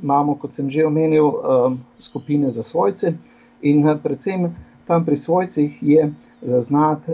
imamo, 0.03 0.35
kot 0.35 0.53
sem 0.53 0.71
že 0.71 0.87
omenil, 0.87 1.31
skupine 2.01 2.51
za 2.51 2.63
svojce, 2.63 3.13
in 3.63 3.99
predvsem 4.03 4.55
tam 4.87 5.05
pri 5.05 5.17
svojcih 5.17 5.83
je 5.83 6.13
zaznati 6.43 7.13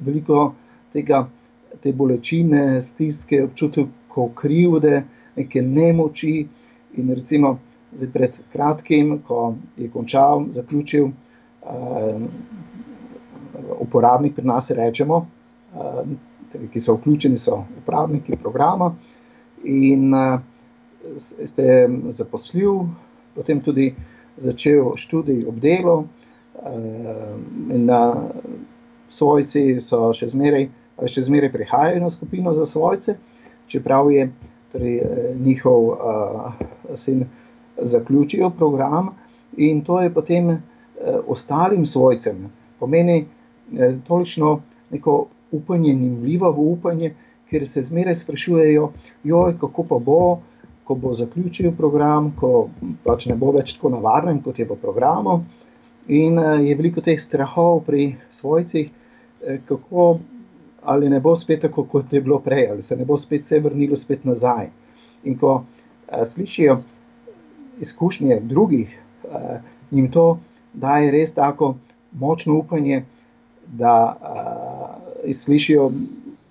veliko 0.00 0.52
tega, 0.92 1.28
te 1.80 1.92
bolečine, 1.92 2.82
stiske, 2.82 3.44
občutek 3.44 3.86
krivde, 4.34 5.02
neke 5.36 5.62
nemoči. 5.62 6.48
In 6.96 7.14
recimo 7.14 7.58
pred 8.12 8.38
kratkim, 8.52 9.18
ko 9.26 9.54
je 9.76 9.88
končal, 9.90 10.46
zaključil, 10.50 11.04
um, 11.06 12.28
uporabnik 13.80 14.34
pri 14.34 14.46
nas 14.46 14.70
rečemo, 14.70 15.26
um, 15.74 16.16
ki 16.72 16.80
so 16.80 16.96
vključeni, 16.98 17.38
so 17.38 17.64
uporabniki 17.78 18.36
programa. 18.36 18.94
In 19.64 20.14
uh, 20.14 20.40
se 21.20 21.62
je 21.62 21.88
zaposlil, 22.08 22.84
potem 23.34 23.60
tudi 23.60 23.94
začel 24.36 24.96
študij 24.96 25.46
obdelo. 25.46 26.04
Eh, 26.54 27.36
na 27.78 28.14
svojci 29.10 29.80
so 29.82 30.12
še 30.14 30.30
zmeraj, 30.30 30.68
še 31.10 31.24
zmeraj 31.26 31.50
prihajajo 31.52 32.02
na 32.04 32.10
skupino 32.14 32.54
za 32.54 32.66
svojce, 32.66 33.16
čeprav 33.66 34.10
je 34.14 34.28
torej, 34.74 34.98
eh, 34.98 35.34
njihov 35.38 35.88
sin 36.98 37.24
zaključil 37.78 38.50
program, 38.50 39.14
in 39.56 39.84
to 39.86 40.00
je 40.02 40.10
potem 40.10 40.50
uh, 40.50 40.58
ostalim 41.26 41.86
svojcem 41.86 42.50
pomeni 42.78 43.24
uh, 43.24 43.94
točno 44.06 44.60
neko 44.90 45.26
upanje, 45.52 45.92
in 45.92 46.18
vliva 46.20 46.50
v 46.50 46.66
upanje, 46.74 47.14
ker 47.50 47.68
se 47.68 47.82
zmeraj 47.82 48.16
sprašujejo, 48.16 48.90
joj, 49.24 49.54
kako 49.60 49.84
pa 49.88 49.98
bo 49.98 50.20
ko 50.84 50.94
bo 50.94 51.14
zaključil 51.14 51.72
program, 51.76 52.32
ko 52.40 52.68
pač 53.04 53.26
ne 53.26 53.36
bo 53.40 53.52
več 53.56 53.74
tako 53.76 53.94
navaren, 53.96 54.40
kot 54.44 54.58
je 54.58 54.66
v 54.68 54.76
programu. 54.80 55.40
In 56.12 56.38
je 56.38 56.76
veliko 56.76 57.00
teh 57.04 57.20
strahov 57.20 57.80
pri 57.86 58.16
svojcih, 58.30 58.90
eh, 58.90 59.60
kako 59.68 60.18
ali 60.84 61.08
ne 61.08 61.20
bo 61.20 61.36
spet 61.36 61.60
tako, 61.60 61.84
kot 61.84 62.12
je 62.12 62.20
bilo 62.20 62.38
prej, 62.38 62.68
ali 62.70 62.82
se 62.82 62.96
ne 62.96 63.04
bo 63.04 63.18
spet 63.18 63.42
vse 63.42 63.60
vrnilo 63.60 63.96
spet 63.96 64.24
nazaj. 64.24 64.68
In 65.24 65.38
ko 65.38 65.54
uh, 65.54 66.24
slišijo 66.26 66.78
izkušnje 67.80 68.40
drugih, 68.40 68.98
uh, 69.24 69.56
jim 69.90 70.10
to 70.10 70.38
daje 70.72 71.10
res 71.10 71.34
tako 71.34 71.74
močno 72.12 72.58
upanje, 72.58 73.04
da 73.66 73.96
uh, 74.12 75.34
slišijo 75.34 75.90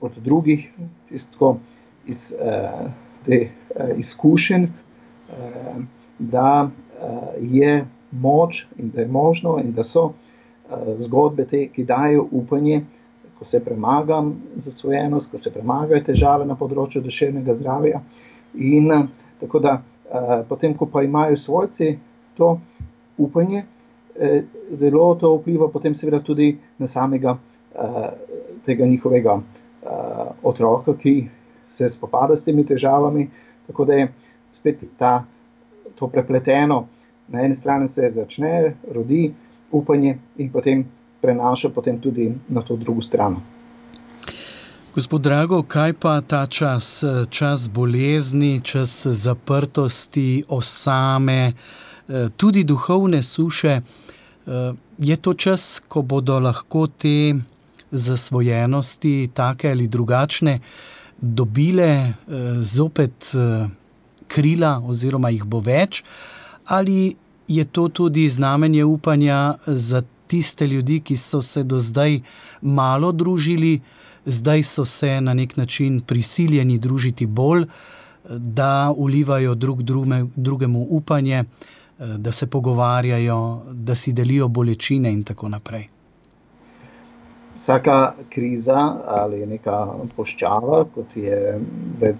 od 0.02 0.20
drugih, 0.26 0.70
isto 1.12 1.58
iz. 2.08 2.34
Uh, 2.40 2.92
te 3.26 3.50
uh, 3.76 4.00
izkušenj, 4.00 4.64
uh, 4.64 5.84
da 6.20 6.70
uh, 6.70 7.18
je 7.42 7.86
moč 8.12 8.66
in 8.78 8.90
da 8.90 9.02
je 9.02 9.08
možno, 9.08 9.60
in 9.60 9.72
da 9.74 9.84
so 9.84 10.04
uh, 10.04 10.14
zgodbe 11.00 11.46
te, 11.46 11.68
ki 11.68 11.86
dajo 11.86 12.28
upanje, 12.32 12.84
ko 13.44 13.48
se 13.48 13.60
premagam 13.60 14.42
za 14.56 14.72
svojenost, 14.72 15.32
ko 15.32 15.38
se 15.38 15.52
premagajo 15.52 16.00
težave 16.08 16.46
na 16.48 16.56
področju 16.56 17.02
duševnega 17.04 17.58
zdravja. 17.60 18.00
In 18.56 18.88
uh, 18.88 19.02
tako 19.42 19.60
da 19.60 19.74
uh, 19.82 20.32
potem, 20.48 20.72
ko 20.80 20.88
pa 20.88 21.04
imajo 21.04 21.36
svojci 21.36 21.98
to 22.40 22.54
upanje, 23.20 23.66
uh, 23.66 24.38
zelo 24.72 25.10
to 25.20 25.34
vpliva 25.42 25.68
potem 25.74 25.92
seveda 25.92 26.22
tudi 26.24 26.54
na 26.80 26.88
samega 26.88 27.36
uh, 27.36 28.08
tega 28.64 28.88
njihovega 28.88 29.36
uh, 29.36 30.32
otroka, 30.40 30.96
ki 30.96 31.18
se 31.68 31.92
spopada 31.92 32.40
s 32.40 32.48
temi 32.48 32.64
težavami. 32.64 33.28
Tako 33.68 33.92
da 33.92 34.00
je 34.00 34.10
spet 34.56 34.88
ta, 34.96 35.18
to 36.00 36.08
prepleteno. 36.08 36.86
Na 37.28 37.44
eni 37.44 37.60
strani 37.60 37.92
se 37.92 38.08
začne, 38.16 38.78
rodi 38.88 39.34
upanje 39.76 40.16
in 40.40 40.52
potem 40.56 40.88
prenaša 41.24 41.72
potem 41.72 42.00
tudi 42.02 42.28
na 42.50 42.62
to 42.62 42.76
drugo 42.76 43.02
stran. 43.02 43.40
Gospod 44.96 45.22
Drago, 45.26 45.64
kaj 45.64 45.94
pa 45.94 46.20
ta 46.22 46.46
čas, 46.46 47.04
čas 47.30 47.70
bolezni, 47.70 48.60
čas 48.62 49.08
zaprtosti, 49.08 50.44
osame, 50.48 51.54
tudi 52.38 52.64
duhovne 52.64 53.24
suše? 53.24 53.80
Je 54.98 55.16
to 55.18 55.34
čas, 55.34 55.82
ko 55.88 56.02
bodo 56.02 56.38
lahko 56.40 56.88
te 56.88 57.34
zasvojenosti, 57.94 59.30
take 59.34 59.70
ali 59.70 59.88
drugačne, 59.88 60.60
dobile 61.22 61.86
eh, 61.86 62.14
zopet 62.62 63.32
eh, 63.34 63.68
krila, 64.28 64.82
oziroma 64.86 65.30
jih 65.30 65.46
bo 65.46 65.60
več, 65.60 66.04
ali 66.66 67.16
je 67.48 67.66
to 67.66 67.88
tudi 67.90 68.30
znamenje 68.30 68.84
upanja 68.84 69.56
za 69.66 70.02
tiste 70.34 70.68
ljudi, 70.68 71.00
ki 71.06 71.18
so 71.18 71.42
se 71.42 71.64
do 71.64 71.80
zdaj 71.80 72.20
malo 72.62 73.12
družili, 73.12 73.76
zdaj 74.26 74.64
so 74.64 74.86
se 74.86 75.22
na 75.22 75.34
nek 75.38 75.58
način 75.58 76.02
prisiljeni 76.02 76.80
družiti 76.82 77.26
bolj, 77.26 77.68
da 78.30 78.94
ulivajo 78.98 79.56
drug 79.56 79.84
druge, 79.84 80.24
drugemu 80.36 80.88
upanje, 80.90 81.44
da 82.18 82.32
se 82.32 82.48
pogovarjajo, 82.48 83.62
da 83.74 83.96
si 83.96 84.14
delijo 84.14 84.48
bolečine 84.48 85.12
in 85.14 85.24
tako 85.24 85.50
naprej. 85.50 85.88
Vsaka 87.56 88.14
kriza 88.30 88.80
ali 89.08 89.46
neka 89.46 89.86
poščava, 90.16 90.86
kot 90.96 91.18
je 91.18 91.60
zdaj, 91.98 92.16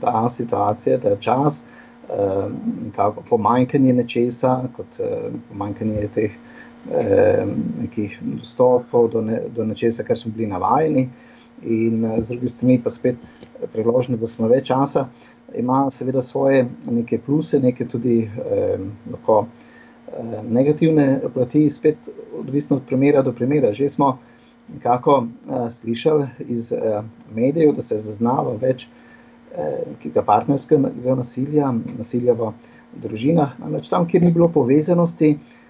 ta 0.00 0.30
situacija, 0.30 0.98
ta 1.00 1.14
čas, 1.16 1.62
eh, 1.62 2.48
nekako 2.88 3.22
pomanjkanje 3.28 3.92
nečesa, 4.00 4.56
kot 4.76 4.98
eh, 4.98 5.30
pomanjkanje 5.52 6.08
teh 6.14 6.34
eh, 6.90 7.44
nekih 7.80 8.18
dostopov 8.22 9.10
do, 9.12 9.22
ne, 9.22 9.40
do 9.54 9.64
nečesa, 9.64 10.04
kar 10.04 10.18
smo 10.18 10.32
bili 10.36 10.50
navajeni, 10.50 11.08
in 11.62 12.02
z 12.22 12.28
druge 12.28 12.48
strani 12.48 12.80
pa 12.82 12.90
spet 12.90 13.16
priložnost, 13.72 14.20
da 14.20 14.26
smo 14.26 14.48
več 14.50 14.66
časa, 14.66 15.06
ima 15.54 15.84
seveda 15.90 16.22
svoje 16.22 16.64
neke 16.90 17.18
pluse, 17.22 17.60
neke 17.60 17.86
tudi 17.86 18.30
lahko 19.12 19.44
negativne 20.48 21.20
plati, 21.34 21.70
spet 21.70 22.08
odvisno 22.38 22.76
od 22.76 22.82
primera 22.88 23.22
do 23.22 23.32
primera. 23.32 23.72
Že 23.72 23.88
smo 23.88 24.18
nekako 24.74 25.16
uh, 25.18 25.72
slišali 25.72 26.26
iz 26.48 26.72
uh, 26.72 27.04
medijev, 27.34 27.72
da 27.76 27.82
se 27.82 27.98
zaznava 27.98 28.54
več 28.60 28.86
uh, 28.86 30.22
partnerskega 30.26 31.16
nasilja, 31.16 31.72
nasilja 31.98 32.32
v 32.32 32.52
družinah. 33.02 33.58
Namreč 33.58 33.88
tam, 33.88 34.06
kjer 34.08 34.22
ni 34.22 34.32
bilo 34.32 34.48
povezanosti, 34.48 35.34
uh, 35.36 35.61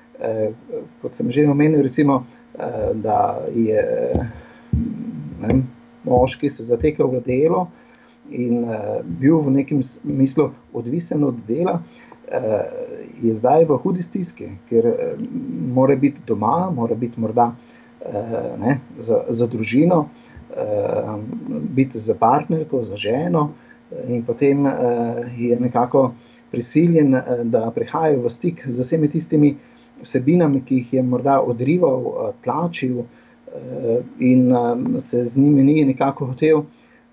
kot 1.02 1.14
sem 1.18 1.30
že 1.30 1.46
omenil, 1.50 1.82
recimo, 1.82 2.22
uh, 2.22 2.92
da 2.94 3.42
je 3.54 3.82
ne, 5.42 5.62
moški 6.04 6.50
se 6.50 6.64
zatekel 6.64 7.10
v 7.10 7.22
delo 7.26 7.66
in 8.30 8.64
uh, 8.64 9.02
bil 9.02 9.42
v 9.42 9.56
nekem 9.58 9.82
smislu 9.82 10.50
odvisen 10.72 11.24
od 11.24 11.42
dela. 11.48 11.82
Je 13.20 13.34
zdaj 13.36 13.66
v 13.68 13.76
hudi 13.82 14.00
stiski, 14.00 14.46
ker 14.70 14.86
mora 15.74 15.92
biti 16.00 16.22
doma, 16.24 16.70
mora 16.72 16.96
biti 16.96 17.20
morda 17.20 17.50
uh, 17.50 17.72
Eh, 18.06 18.56
ne, 18.58 18.78
za, 18.98 19.20
za 19.28 19.46
družino, 19.46 20.08
eh, 20.56 21.16
biti 21.70 21.98
za 21.98 22.14
partnerko, 22.14 22.82
za 22.84 22.96
ženo, 22.96 23.50
in 24.08 24.24
potem 24.24 24.66
je 25.36 25.56
nekako 25.60 26.14
prisiljen, 26.50 27.14
da 27.44 27.70
prihajajo 27.74 28.22
v 28.24 28.30
stik 28.30 28.62
z 28.66 28.80
vsemi 28.80 29.10
tistimi 29.10 29.56
vsebinami, 30.02 30.62
ki 30.66 30.82
jih 30.82 30.94
je 30.98 31.02
morda 31.02 31.40
odrival, 31.40 32.32
tlačil 32.44 33.04
in 34.18 34.54
se 35.00 35.26
z 35.26 35.40
njimi 35.40 35.64
ni 35.64 35.84
nekako 35.84 36.26
hotel 36.26 36.62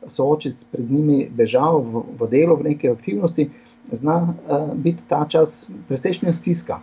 soočiti, 0.07 0.65
pred 0.71 0.91
njimi 0.91 1.27
bežal 1.35 1.81
v, 1.83 2.03
v 2.19 2.29
delo, 2.31 2.55
v 2.55 2.71
neke 2.71 2.89
aktivnosti, 2.89 3.49
zna 3.91 4.33
biti 4.75 5.03
ta 5.09 5.25
čas 5.29 5.65
precejšnja 5.87 6.33
stiska. 6.33 6.79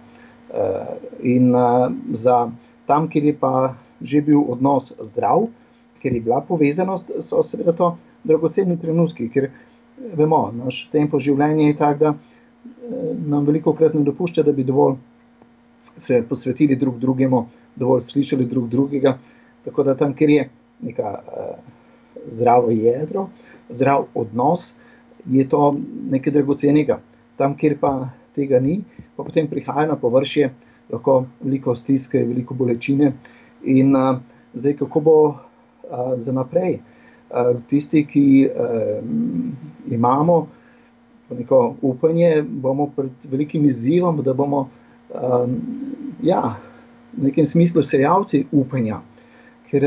In 1.23 1.55
za 2.13 2.51
tam, 2.87 3.09
kjer 3.09 3.25
je 3.25 3.37
pa 3.41 3.75
že 4.01 4.21
bil 4.21 4.45
odnos 4.53 4.93
zdrav, 5.01 5.49
ker 6.03 6.13
je 6.13 6.21
bila 6.21 6.41
povezanost, 6.41 7.11
so 7.21 7.43
seveda 7.43 7.73
to 7.73 7.97
dragoceni 8.25 8.77
trenutki, 8.81 9.29
ker 9.33 9.49
vemo, 9.97 10.51
naš 10.55 10.87
tempo 10.93 11.21
življenja 11.23 11.71
je 11.71 11.77
tak, 11.77 11.99
da 11.99 12.13
eh, 12.13 13.13
nam 13.27 13.47
veliko 13.47 13.73
krat 13.75 13.95
ne 13.95 14.05
dopušča, 14.07 14.45
da 14.47 14.53
bi 14.53 14.67
dovolj 14.67 14.99
se 15.97 16.23
posvetili 16.29 16.77
drug 16.77 16.99
drugemu, 16.99 17.47
dovolj 17.77 18.01
slišali 18.01 18.45
drug 18.47 18.69
drugega. 18.69 19.19
Tako 19.65 19.83
da 19.83 19.97
tam, 19.97 20.15
kjer 20.15 20.31
je 20.31 20.49
neka 20.83 21.15
uh, 21.19 21.57
zdravo 22.29 22.71
jedro, 22.71 23.29
zdrav 23.71 24.05
odnos, 24.15 24.75
je 25.27 25.49
to 25.49 25.77
nekaj 26.11 26.33
dragocenega. 26.33 27.01
Tam, 27.37 27.57
kjer 27.57 27.79
pa 27.81 28.09
tega 28.35 28.61
ni, 28.61 28.81
pa 29.17 29.25
potem 29.25 29.49
prihaja 29.49 29.89
na 29.89 29.97
površje, 29.97 30.51
lahko 30.93 31.25
veliko 31.41 31.75
stiske, 31.75 32.25
veliko 32.25 32.55
bolečine. 32.55 33.13
In 33.65 33.97
uh, 33.97 34.19
zdaj, 34.55 34.77
kako 34.77 35.01
bo 35.01 35.19
za 36.19 36.33
naprej. 36.33 36.79
Tisti, 37.69 38.07
ki 38.07 38.49
imamo 39.91 40.47
neko 41.31 41.75
upanje, 41.83 42.43
bomo 42.43 42.91
pred 42.97 43.11
velikim 43.31 43.65
izzivom, 43.67 44.23
da 44.23 44.35
bomo 44.35 44.69
ja, 46.27 46.57
v 47.17 47.29
nekem 47.31 47.47
smislu 47.47 47.83
sejavci 47.87 48.45
upanja, 48.53 49.01
ker 49.71 49.87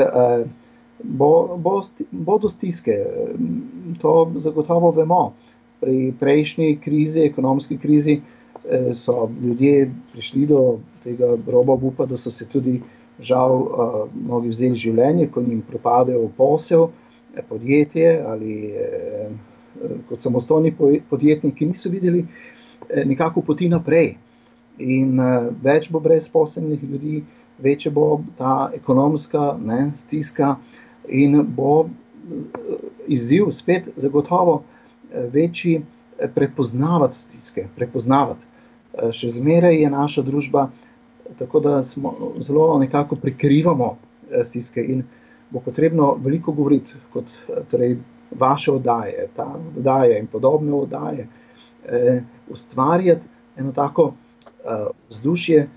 bo, 1.04 1.58
bo, 1.58 1.82
bodo 2.12 2.50
stiske. 2.50 2.96
To 4.02 4.32
zagotovo 4.40 4.92
vemo. 4.96 5.34
Pri 5.80 6.10
prejšnji 6.20 6.80
krizi, 6.84 7.22
ekonomski 7.30 7.78
krizi, 7.80 8.18
so 8.96 9.30
ljudje 9.44 9.92
prišli 10.12 10.48
do 10.50 10.80
tega 11.04 11.38
roba 11.48 11.78
upa, 11.80 12.06
da 12.06 12.18
so 12.18 12.32
se 12.32 12.48
tudi 12.50 12.82
žal 13.20 13.56
uh, 13.62 14.08
mnogi 14.16 14.50
vzeli 14.50 14.80
življenje, 14.80 15.28
ko 15.34 15.44
jim 15.44 15.62
propadejo 15.68 16.30
posel, 16.38 16.90
eh, 17.36 17.44
podjetje 17.50 18.14
ali 18.28 18.56
eh, 18.72 19.30
kot 20.10 20.22
samostojni 20.24 20.74
podjetniki 21.10 21.68
niso 21.68 21.92
videli 21.92 22.24
eh, 22.24 23.06
nekako 23.06 23.42
poti 23.42 23.70
naprej. 23.70 24.16
In 24.80 25.20
uh, 25.20 25.50
več 25.64 25.90
bo 25.92 26.00
brezposelnih 26.00 26.84
ljudi, 26.84 27.24
večja 27.60 27.92
bo 27.92 28.22
ta 28.38 28.72
ekonomska 28.76 29.58
ne, 29.60 29.92
stiska 29.96 30.56
in 31.08 31.42
bo 31.56 31.90
izziv 33.08 33.50
spet 33.52 33.90
zagotovo 33.96 34.62
večji 35.34 35.82
prepoznavati 36.36 37.18
stiske, 37.18 37.66
prepoznavati. 37.76 38.46
Še 39.12 39.32
zmeraj 39.34 39.82
je 39.82 39.90
naša 39.90 40.22
družba 40.22 40.68
tako 41.38 41.60
da 41.60 41.84
smo 41.84 42.14
zelo 42.40 42.80
nekako 42.80 43.16
prikrivamo 43.16 43.98
eh, 44.32 44.46
stiske 44.46 44.82
in 44.82 45.04
bo 45.50 45.60
potrebno 45.60 46.18
veliko 46.20 46.52
govoriti, 46.52 46.94
kot 47.14 47.26
eh, 47.26 47.54
torej, 47.72 47.98
vaše 48.40 48.72
oddaje, 48.72 49.28
ta 49.36 49.56
oddaje 49.78 50.20
in 50.20 50.28
podobne 50.28 50.74
oddaje, 50.74 51.28
eh, 51.86 52.24
ustvarjati 52.50 53.22
eno 53.58 53.72
tako 53.72 54.14
eh, 54.70 54.86
vzdušje, 55.10 55.68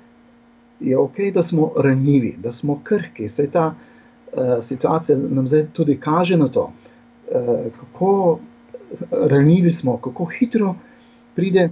je 0.80 0.98
ok, 0.98 1.16
da 1.34 1.42
smo 1.42 1.70
ranljivi, 1.76 2.34
da 2.42 2.52
smo 2.52 2.80
krhki. 2.84 3.26
Vse 3.26 3.50
ta 3.50 3.74
eh, 3.74 4.62
situacija 4.62 5.18
nam 5.18 5.48
zdaj 5.48 5.66
tudi 5.72 6.00
kaže 6.00 6.36
na 6.36 6.48
to, 6.48 6.72
eh, 7.32 7.70
kako 7.80 8.38
ranljivi 9.10 9.72
smo, 9.72 9.96
kako 9.96 10.24
hitro 10.24 10.74
pride 11.34 11.70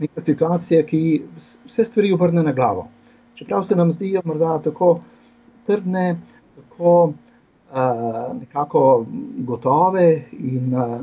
neka 0.00 0.20
situacija, 0.20 0.86
ki 0.86 1.22
vse 1.66 1.84
stvari 1.84 2.12
obrne 2.12 2.42
na 2.42 2.52
glavo 2.52 2.88
čeprav 3.42 3.62
se 3.62 3.76
nam 3.76 3.92
zdijo 3.92 4.22
morda 4.24 4.60
tako 4.64 5.00
trdne, 5.66 6.18
tako 6.56 7.04
uh, 7.04 8.40
nekako 8.40 9.06
gotove 9.38 10.22
in 10.32 10.74
uh, 10.74 11.00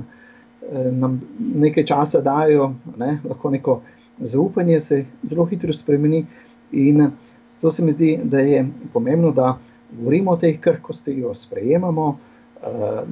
nam 0.91 1.21
nekaj 1.55 1.86
časa 1.86 2.21
dajo, 2.21 2.73
ne, 2.97 3.19
lahko 3.29 3.49
neko 3.49 3.82
zaupanje 4.19 4.82
se 4.82 5.05
zelo 5.23 5.45
hitro 5.45 5.73
spremeni. 5.73 6.25
In 6.71 7.12
zato 7.47 7.71
se 7.71 7.86
mi 7.86 7.91
zdi, 7.91 8.19
da 8.23 8.39
je 8.39 8.67
pomembno, 8.93 9.32
da 9.32 9.58
govorimo 9.91 10.32
o 10.32 10.38
tej 10.38 10.58
krhkosti, 10.62 11.17
jo 11.19 11.34
sprejemamo, 11.36 12.08
uh, 12.08 12.67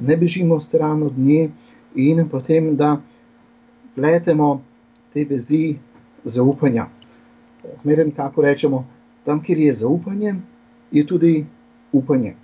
ne 0.06 0.16
bežimo 0.16 0.60
stran 0.60 1.02
od 1.02 1.18
nje 1.18 1.50
in 1.94 2.28
potem, 2.28 2.76
da 2.76 3.00
pletemo 3.94 4.62
te 5.12 5.24
vezi 5.24 5.76
zaupanja. 6.24 6.86
Zmeraj 7.82 8.04
nekako 8.04 8.42
rečemo, 8.42 8.84
tam, 9.24 9.42
kjer 9.42 9.58
je 9.58 9.74
zaupanje, 9.74 10.34
je 10.92 11.06
tudi 11.06 11.46
upanje. 11.92 12.34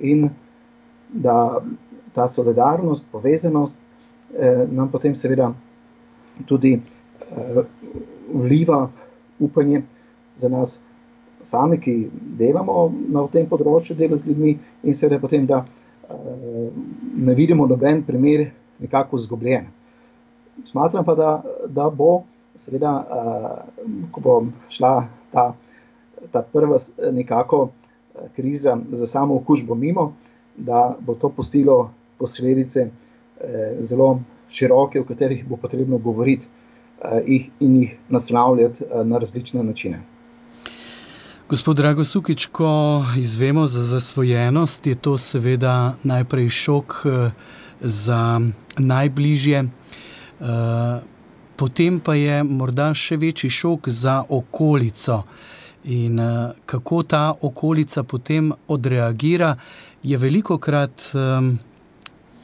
In 0.00 0.28
da 1.08 1.62
ta 2.14 2.28
solidarnost, 2.28 3.06
povezanost 3.12 3.80
eh, 4.38 4.66
nam 4.70 4.90
potem 4.90 5.14
seveda 5.14 5.52
tudi 6.46 6.72
eh, 6.74 7.62
vliva 8.32 8.88
upanje 9.40 9.82
za 10.36 10.48
nas 10.48 10.80
sami, 11.44 11.78
ki 11.80 11.94
delamo 12.38 12.88
na 13.12 13.26
tem 13.32 13.46
področju, 13.48 13.96
delo 13.96 14.16
z 14.16 14.30
ljudmi, 14.30 14.56
in 14.82 14.96
seveda 14.96 15.20
potem, 15.20 15.46
da 15.46 15.64
eh, 15.64 16.68
ne 17.28 17.34
vidimo 17.36 17.66
noben 17.68 18.02
primer 18.06 18.48
nekako 18.80 19.20
zgubljen. 19.20 19.68
Smatram 20.70 21.04
pa, 21.04 21.14
da, 21.18 21.30
da 21.68 21.90
bo, 21.90 22.24
seveda, 22.56 22.94
eh, 23.04 23.84
ko 24.12 24.24
bo 24.24 24.40
šla 24.72 24.96
ta 25.34 25.52
ta 26.32 26.40
prva 26.40 26.78
nekako 27.12 27.66
eh, 27.68 28.28
kriza 28.36 28.78
za 28.96 29.06
samo 29.06 29.36
okužbo 29.36 29.74
mimo, 29.76 30.14
da 30.56 30.94
bo 31.00 31.18
to 31.18 31.28
postilo 31.28 31.90
posledice 32.18 32.86
zelo 33.82 34.20
široke, 34.48 35.00
o 35.02 35.04
katerih 35.04 35.42
bo 35.48 35.58
potrebno 35.60 35.98
govoriti 35.98 36.46
eh, 37.02 37.46
in 37.60 37.76
jih 37.80 37.96
naslavljati 38.08 38.84
na 39.04 39.18
različne 39.18 39.64
načine. 39.64 40.02
Gospod 41.48 41.76
Drago 41.76 42.04
Sukič, 42.04 42.46
ko 42.46 43.04
izvemo 43.18 43.66
za 43.66 43.82
zasvojenost, 43.82 44.86
je 44.86 44.94
to 44.94 45.18
seveda 45.18 45.94
najprej 46.02 46.48
šok 46.48 47.06
za 47.80 48.40
najbližje, 48.78 49.64
potem 51.56 52.00
pa 52.00 52.14
je 52.14 52.42
morda 52.42 52.94
še 52.94 53.16
večji 53.16 53.50
šok 53.50 53.88
za 53.88 54.22
okolico. 54.28 55.22
In 55.84 56.20
kako 56.66 57.02
ta 57.02 57.34
okolica 57.40 58.02
potem 58.02 58.52
odreagira, 58.68 59.56
je 60.02 60.16
veliko 60.16 60.58
krat 60.58 61.12
um, 61.14 61.58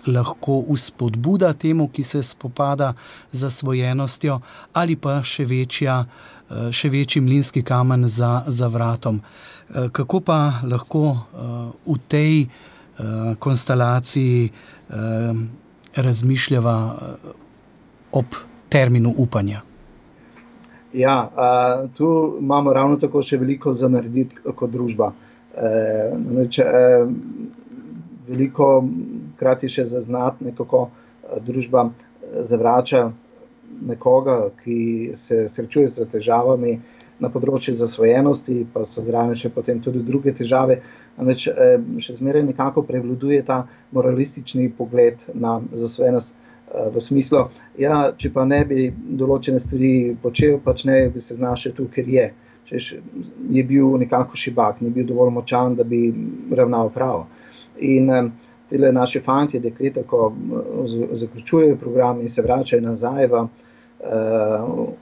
lahko 0.06 0.60
uspodbuda 0.68 1.52
temu, 1.52 1.88
ki 1.88 2.02
se 2.02 2.22
spopada 2.22 2.92
z 3.32 3.38
zasvojenostjo, 3.44 4.40
ali 4.72 4.96
pa 4.96 5.20
še, 5.22 5.44
večja, 5.44 6.04
uh, 6.04 6.70
še 6.72 6.88
večji 6.88 7.22
mlinski 7.22 7.62
kamen 7.62 8.08
za, 8.08 8.42
za 8.46 8.68
vratom. 8.68 9.20
Uh, 9.20 9.88
kako 9.92 10.20
pa 10.20 10.40
lahko 10.64 11.04
uh, 11.10 11.72
v 11.86 11.98
tej 12.08 12.46
konstelaciji 13.40 14.50
razmišljava 15.96 16.74
ob 18.12 18.34
terminu 18.68 19.14
upanja? 19.16 19.62
Ja, 20.92 21.30
a, 21.36 21.86
tu 21.94 22.36
imamo 22.40 22.72
ravno 22.72 22.96
tako 22.96 23.22
še 23.22 23.38
veliko 23.38 23.72
za 23.72 23.88
narediti 23.88 24.42
kot 24.54 24.70
družba. 24.70 25.12
E, 25.50 25.70
neč, 26.34 26.58
e, 26.58 27.06
veliko 28.28 28.68
krat 29.40 29.64
je 29.64 29.72
še 29.78 29.88
zaznati, 29.90 30.52
kako 30.56 30.88
družba 31.46 31.88
e, 31.88 32.44
zavrača 32.44 33.10
nekoga, 33.86 34.50
ki 34.62 35.12
se 35.16 35.46
srečuje 35.48 35.88
z 35.88 36.06
težavami 36.12 36.80
na 37.20 37.28
področju 37.28 37.74
zasvojenosti, 37.76 38.64
pa 38.72 38.86
so 38.88 39.04
zraven 39.04 39.36
še 39.36 39.52
potem 39.54 39.80
tudi 39.84 40.02
druge 40.04 40.32
težave. 40.36 40.80
Neč, 41.20 41.46
e, 41.48 41.72
še 42.02 42.16
zmeraj 42.20 42.46
nekako 42.48 42.84
prevladuje 42.88 43.42
ta 43.46 43.64
moralistični 43.96 44.70
pogled 44.76 45.26
na 45.34 45.58
zasvojenost 45.72 46.36
v 46.70 47.00
smislu, 47.02 47.48
ja, 47.78 48.12
če 48.16 48.30
pa 48.30 48.44
ne 48.46 48.60
bi 48.64 48.90
določene 48.94 49.58
stvari 49.58 50.14
počel, 50.22 50.60
pač 50.62 50.84
ne 50.86 51.08
bi 51.10 51.22
se 51.22 51.34
znašel 51.34 51.74
tu, 51.74 51.88
ker 51.90 52.06
je. 52.08 52.28
Češ, 52.70 52.92
je 53.50 53.62
bil 53.66 53.96
nekako 53.98 54.38
šibak, 54.38 54.78
ni 54.80 54.92
bil 54.94 55.08
dovolj 55.08 55.32
močan, 55.34 55.74
da 55.74 55.82
bi 55.84 56.04
ravnal 56.54 56.92
prav. 56.94 57.24
In 57.82 58.06
te 58.70 58.92
naše 58.92 59.20
fantje, 59.20 59.60
dekleta, 59.60 60.02
ko 60.02 60.32
zaključujejo 61.14 61.76
program 61.76 62.20
in 62.20 62.28
se 62.28 62.42
vračajo 62.42 62.82
nazaj 62.82 63.26
v 63.26 63.40
uh, 63.40 63.48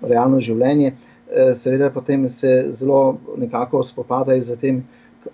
realno 0.03 0.41
življenje, 0.41 0.93
uh, 0.95 1.53
seveda 1.57 1.91
potem 1.91 2.29
se 2.29 2.71
zelo 2.73 3.19
nekako 3.37 3.83
spopadajo 3.85 4.43
z 4.43 4.57
tem, 4.57 4.81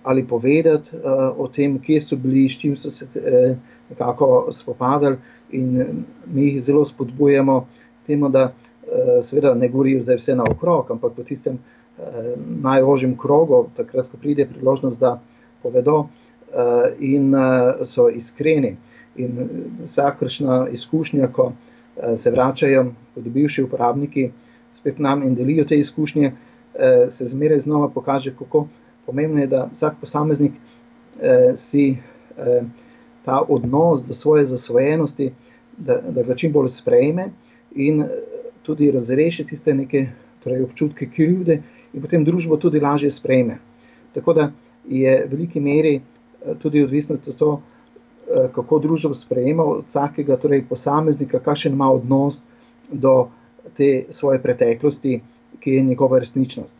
ali 0.03 0.27
povedati 0.27 0.97
uh, 0.97 1.31
o 1.37 1.47
tem, 1.47 1.79
kje 1.79 2.01
so 2.01 2.19
bili, 2.19 2.49
s 2.49 2.59
čim 2.59 2.75
so 2.75 2.91
se 2.91 3.05
uh, 3.05 3.55
nekako 3.89 4.49
spopadali. 4.51 5.17
In 5.51 6.03
mi 6.25 6.49
jih 6.49 6.63
zelo 6.63 6.85
spodbujamo 6.85 7.67
temu, 8.07 8.29
da 8.29 8.49
uh, 8.49 9.23
seveda 9.23 9.53
ne 9.55 9.69
govorijo 9.69 10.03
za 10.03 10.17
vse 10.19 10.35
naokrog, 10.35 10.91
ampak 10.91 11.17
v 11.17 11.23
tistem 11.23 11.55
uh, 11.55 12.35
najožjem 12.61 13.15
krogu, 13.17 13.67
takrat, 13.77 14.11
ko 14.11 14.17
pride 14.17 14.49
priložnost, 14.51 14.99
da 14.99 15.19
povedo. 15.63 16.07
Eh, 16.09 16.24
in 16.99 17.35
eh, 17.35 17.85
so 17.85 18.09
iskreni. 18.09 18.75
In 19.15 19.39
eh, 19.39 19.47
vsakršna 19.85 20.67
izkušnja, 20.71 21.27
ko 21.27 21.53
se 22.17 22.31
vračajo 22.31 22.91
kot 23.13 23.23
bivši 23.23 23.63
uporabniki 23.63 24.31
spet 24.75 24.99
nam 24.99 25.23
in 25.23 25.35
delijo 25.35 25.63
te 25.65 25.77
izkušnje, 25.79 26.31
se 27.09 27.25
zmeraj 27.25 27.59
znova 27.59 27.87
pokaže, 27.89 28.33
kako 28.35 28.67
pomembno 29.05 29.39
je, 29.39 29.47
da 29.47 29.69
vsak 29.71 29.93
posameznik 30.01 30.51
si 31.55 31.97
ta 33.25 33.41
odnos 33.47 34.03
do 34.03 34.13
svoje 34.13 34.45
zasvojenosti, 34.45 35.31
da, 35.77 36.01
da 36.09 36.23
ga 36.23 36.35
čim 36.35 36.51
bolj 36.51 36.69
sprejme 36.69 37.29
in 37.75 38.03
tudi 38.63 38.91
razreši 38.91 39.45
tiste 39.47 39.73
neke 39.73 40.07
torej 40.43 40.63
občutke 40.63 41.07
krivde 41.15 41.61
in 41.93 42.01
potem 42.01 42.25
družbo 42.25 42.57
tudi 42.57 42.79
lažje 42.79 43.11
sprejme. 43.11 43.57
Tako 44.13 44.33
da 44.33 44.51
je 44.87 45.15
v 45.25 45.31
veliki 45.31 45.59
meri 45.59 46.01
tudi 46.61 46.83
odvisno 46.83 47.15
od 47.15 47.21
tega, 47.23 47.57
eh, 48.27 48.49
kako 48.55 48.79
družba 48.79 49.13
sprejema 49.13 49.63
od 49.63 49.85
vsakega 49.89 50.37
torej 50.37 50.65
posameznika, 50.69 51.39
kakšen 51.39 51.73
ima 51.73 51.91
odnos 51.91 52.43
do 52.91 53.27
te 53.77 54.05
svoje 54.09 54.41
preteklosti, 54.41 55.21
ki 55.59 55.71
je 55.71 55.83
njegova 55.83 56.19
resničnost. 56.19 56.75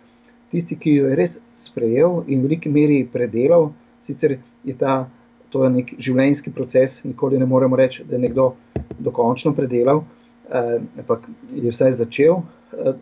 Tisti, 0.51 0.75
ki 0.79 0.95
jo 0.95 1.07
je 1.07 1.15
res 1.15 1.37
sprejel 1.55 2.23
in 2.27 2.39
v 2.39 2.43
veliki 2.43 2.69
meri 2.69 3.07
predelal, 3.13 3.71
sicer 4.03 4.37
je 4.63 4.75
ta, 4.77 5.07
to 5.49 5.63
je 5.63 5.69
nek 5.69 5.93
življenjski 5.99 6.51
proces, 6.51 7.03
nikoli 7.03 7.39
ne 7.39 7.45
moremo 7.45 7.75
reči, 7.75 8.03
da 8.03 8.15
je 8.15 8.21
nekdo 8.27 8.53
dokončno 8.99 9.53
predelal, 9.53 10.03
eh, 10.49 10.79
ampak 10.99 11.29
je 11.51 11.71
vsaj 11.71 11.91
začel 11.91 12.41
eh, 12.73 12.93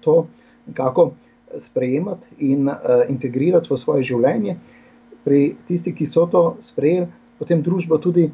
to 0.00 0.26
nekako 0.66 1.12
sprejemati 1.58 2.26
in 2.38 2.70
integrirati 3.08 3.68
v 3.68 3.76
svoje 3.78 4.02
življenje 4.02 4.56
pri 5.24 5.54
tistih, 5.68 5.94
ki 5.94 6.06
so 6.06 6.26
to 6.26 6.56
sprejeli, 6.60 7.06
potem 7.38 7.62
družba 7.62 7.98
tudi 8.02 8.30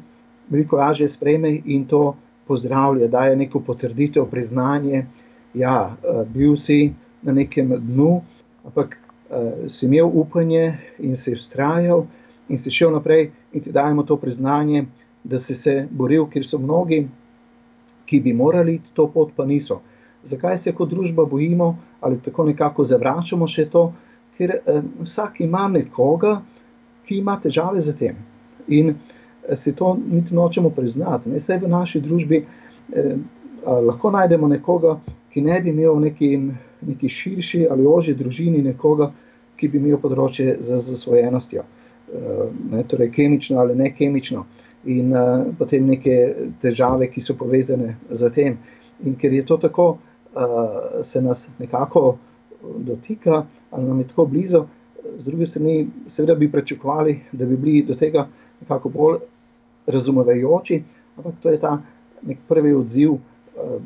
veliko 0.49 0.77
lažje 0.77 1.09
sprejme 1.09 1.51
in 1.65 1.85
to 1.85 2.15
pozdravlja, 2.47 3.07
daje 3.07 3.35
neko 3.35 3.59
potrditev, 3.59 4.25
priznanje. 4.29 5.05
Ja, 5.53 5.95
eh, 6.03 6.25
bil 6.33 6.57
si 6.57 6.93
na 7.21 7.31
nekem 7.31 7.73
dnu, 7.77 8.21
ampak 8.65 8.97
uh, 9.29 9.69
si 9.69 9.85
imel 9.85 10.07
upanje 10.13 10.77
in 10.99 11.17
si 11.17 11.35
vztrajal 11.35 12.05
in 12.49 12.57
si 12.59 12.71
šel 12.71 12.93
naprej, 12.95 13.31
in 13.53 13.61
ti 13.61 13.71
dajemo 13.71 14.03
to 14.03 14.17
priznanje, 14.17 14.85
da 15.23 15.39
si 15.39 15.55
se 15.55 15.87
boril, 15.91 16.25
ker 16.31 16.45
so 16.47 16.59
mnogi, 16.59 17.07
ki 18.05 18.21
bi 18.21 18.33
morali 18.33 18.79
to 18.93 19.07
pot, 19.11 19.33
pa 19.35 19.45
niso. 19.45 19.81
Zakaj 20.23 20.57
se 20.57 20.73
kot 20.73 20.89
družba 20.89 21.25
bojimo 21.25 21.77
ali 22.01 22.19
tako 22.23 22.45
nekako 22.47 22.83
zavračamo 22.83 23.47
še 23.47 23.67
to? 23.69 23.89
Ker 24.37 24.55
uh, 24.57 24.79
vsak 25.03 25.41
ima 25.43 25.67
nekoga, 25.67 26.39
ki 27.09 27.17
ima 27.17 27.39
težave 27.41 27.81
z 27.81 27.95
tem. 27.97 28.17
In 28.67 28.93
eh, 28.93 29.55
si 29.57 29.73
to 29.75 29.97
niti 29.97 30.35
nočemo 30.35 30.69
priznati. 30.69 31.29
Ne? 31.29 31.41
Saj 31.41 31.63
v 31.63 31.71
naši 31.73 32.01
družbi 32.05 32.43
eh, 32.45 33.15
lahko 33.65 34.11
najdemo 34.13 34.47
nekoga, 34.47 34.99
ki 35.33 35.41
ne 35.41 35.57
bi 35.61 35.73
imel 35.73 35.97
neki, 35.99 36.29
neki 36.85 37.09
širši 37.09 37.65
ali 37.71 37.87
ožji 37.87 38.13
družini, 38.15 38.61
nekoga, 38.61 39.11
ki 39.57 39.67
bi 39.67 39.81
imel 39.81 39.97
področje 39.99 40.59
za 40.63 40.77
zasvojenostjo, 40.79 41.65
eh, 41.65 42.45
ne? 42.71 42.85
torej 42.87 43.11
kemično 43.17 43.59
ali 43.59 43.75
ne 43.75 43.91
kemično. 43.95 44.45
In 44.87 45.11
uh, 45.11 45.41
potem 45.59 45.89
neke 45.91 46.13
težave, 46.63 47.09
ki 47.11 47.19
so 47.19 47.33
povezane 47.35 47.97
z 48.15 48.29
tem. 48.31 48.53
In 49.03 49.17
ker 49.19 49.33
je 49.35 49.41
to 49.43 49.57
tako, 49.59 49.87
uh, 50.31 51.01
se 51.03 51.19
nas 51.21 51.49
nekako 51.59 52.13
dotika, 52.87 53.41
ali 53.75 53.89
nam 53.89 53.99
je 53.99 54.07
tako 54.07 54.25
blizu, 54.31 54.61
z 55.17 55.25
druge 55.25 55.47
strani, 55.47 55.87
seveda 56.07 56.35
bi 56.35 56.51
pričakovali, 56.51 57.19
da 57.31 57.45
bi 57.45 57.57
bili 57.57 57.83
do 57.83 57.95
tega 57.95 58.27
nekako 58.61 58.89
bolj 58.89 59.17
razumevajoči, 59.87 60.83
ampak 61.17 61.33
to 61.41 61.49
je 61.49 61.59
ta 61.59 61.81
nek 62.21 62.37
prvi 62.47 62.73
odziv, 62.73 63.13
eh, 63.13 63.79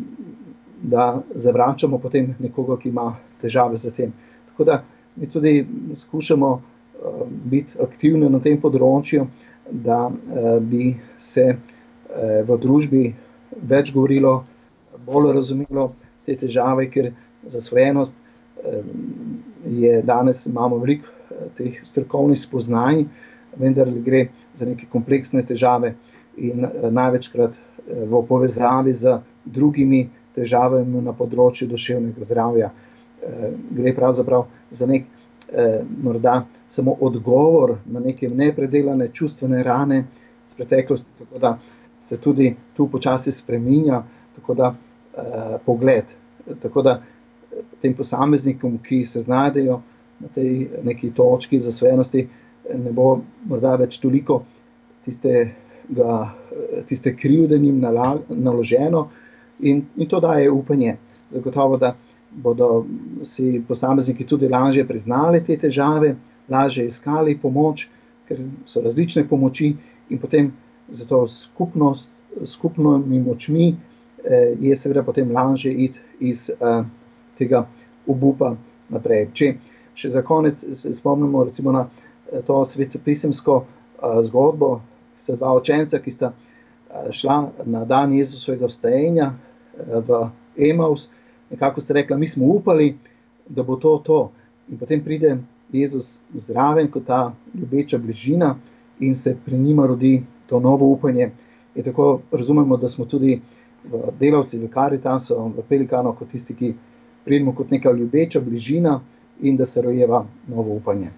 da 0.83 1.21
zavračamo 1.35 1.97
potem 1.97 2.35
nekoga, 2.39 2.77
ki 2.77 2.89
ima 2.89 3.15
težave 3.41 3.77
z 3.77 3.91
tem. 3.91 4.13
Tako 4.49 4.63
da 4.63 4.83
mi 5.15 5.29
tudi 5.29 5.67
skušamo 5.95 6.61
eh, 6.61 7.07
biti 7.45 7.77
aktivni 7.79 8.29
na 8.29 8.39
tem 8.39 8.59
področju, 8.61 9.27
da 9.71 10.09
eh, 10.11 10.59
bi 10.59 10.95
se 11.19 11.57
v 12.13 12.55
družbi 12.61 13.15
več 13.65 13.87
govorilo, 13.93 14.43
bolj 15.05 15.31
razumelo 15.33 15.87
te 16.27 16.35
težave, 16.37 16.85
ker 16.93 17.07
zasvojenost 17.49 18.17
je 19.65 20.01
danes 20.05 20.45
imamo 20.45 20.77
veliko 20.77 21.12
teh 21.57 21.81
strokovnih 21.85 22.39
spoznanj, 22.39 23.05
vendar 23.57 23.89
gre 24.05 24.27
za 24.53 24.65
neke 24.65 24.87
kompleksne 24.91 25.43
težave 25.45 25.93
in 26.37 26.65
eh, 26.65 26.89
največkrat 26.91 27.57
eh, 27.57 28.05
v 28.05 28.23
povezavi 28.27 28.93
z 28.93 29.17
drugimi 29.45 30.07
težavami 30.33 31.01
na 31.05 31.13
področju 31.13 31.67
duševnega 31.69 32.25
zdravja. 32.25 32.71
Gre 33.71 33.91
pravzaprav 33.95 34.47
za 34.73 34.87
nek 34.89 35.05
morda 36.01 36.41
samo 36.67 36.95
odgovor 37.05 37.77
na 37.85 38.01
neke 38.03 38.27
nepredelane 38.27 39.11
čustvene 39.13 39.61
rane 39.63 39.99
iz 40.47 40.55
preteklosti, 40.57 41.13
tako 41.19 41.39
da 41.39 41.51
se 42.01 42.17
tudi 42.17 42.49
tu 42.75 42.87
počasi 42.91 43.31
spreminja, 43.31 44.01
tako 44.35 44.57
da 44.57 44.73
pogled. 45.65 46.09
Tako 46.65 46.81
da 46.81 46.97
tem 47.81 47.93
posameznikom, 47.93 48.79
ki 48.83 49.05
se 49.05 49.21
znajdejo 49.21 49.81
na 50.23 50.31
tej 50.33 50.69
neki 50.83 51.11
točki 51.13 51.59
zasvojenosti, 51.59 52.27
ne 52.73 52.91
bo 52.95 53.17
morda 53.49 53.75
več 53.75 53.99
toliko 53.99 54.43
tistega, 55.05 56.19
tiste 56.87 57.11
krivde 57.19 57.59
jim 57.59 57.81
naloženo 57.83 59.09
in, 59.59 59.83
in 59.95 60.09
to 60.09 60.19
daje 60.23 60.51
upanje. 60.51 60.95
Zagotovo, 61.33 61.77
da 61.77 61.95
bodo 62.31 62.85
si 63.23 63.61
posamezniki 63.67 64.25
tudi 64.25 64.49
lažje 64.49 64.87
priznali 64.87 65.43
te 65.43 65.57
težave, 65.57 66.15
lažje 66.49 66.85
iskali 66.87 67.37
pomoč, 67.37 67.87
ker 68.27 68.39
so 68.65 68.81
različne 68.81 69.27
pomoči 69.27 69.73
in 70.09 70.19
potem 70.19 70.51
za 70.89 71.05
to 71.05 71.27
skupnost, 71.27 72.11
skupnimi 72.45 73.19
močmi 73.19 73.67
eh, 73.69 74.55
je 74.59 74.75
seveda 74.77 75.03
potem 75.03 75.31
lažje 75.31 75.73
iti 75.73 75.99
iz 76.19 76.49
eh, 76.49 76.83
tega 77.37 77.67
obupa 78.07 78.55
naprej. 78.89 79.27
Če 79.33 79.53
še 79.95 80.09
za 80.09 80.21
konec 80.21 80.57
se 80.57 80.93
spomnimo 80.95 81.45
na 81.71 81.87
eh, 82.31 82.41
to 82.41 82.65
svetopisemsko 82.65 83.55
uh, 83.55 84.21
zgodbo, 84.23 84.81
se 85.15 85.35
dva 85.35 85.53
učenca, 85.55 85.99
ki 85.99 86.11
sta 86.11 86.33
šla 87.11 87.37
na 87.65 87.85
dan 87.85 88.13
Jezusovega 88.13 88.67
vstajenja 88.69 89.31
uh, 89.33 89.99
v 90.07 90.21
Emaus, 90.69 91.09
nekako 91.49 91.81
sta 91.81 91.93
rekla, 91.93 92.17
mi 92.17 92.27
smo 92.27 92.45
upali, 92.45 92.97
da 93.49 93.63
bo 93.63 93.75
to 93.75 93.97
to. 94.05 94.31
In 94.69 94.77
potem 94.77 95.03
pride 95.03 95.37
Jezus 95.71 96.19
zraven 96.33 96.91
kot 96.91 97.05
ta 97.05 97.33
ljubeča 97.53 97.97
bližina 97.97 98.55
in 98.99 99.15
se 99.15 99.35
pri 99.45 99.57
njima 99.57 99.85
rodi 99.85 100.23
to 100.47 100.59
novo 100.59 100.85
upanje. 100.85 101.31
In 101.75 101.83
tako 101.83 102.21
razumemo, 102.31 102.77
da 102.77 102.89
smo 102.89 103.05
tudi 103.05 103.41
delavci 104.19 104.59
v 104.59 104.69
Karitasu, 104.69 105.35
v 105.57 105.63
Pelikanu, 105.69 106.13
kot 106.15 106.29
tisti, 106.31 106.55
ki 106.55 106.73
pridemo 107.25 107.55
kot 107.55 107.71
neka 107.71 107.91
ljubeča 107.91 108.41
bližina 108.41 108.99
in 109.41 109.57
da 109.57 109.65
se 109.65 109.81
rojeva 109.81 110.25
novo 110.47 110.73
upanje. 110.73 111.09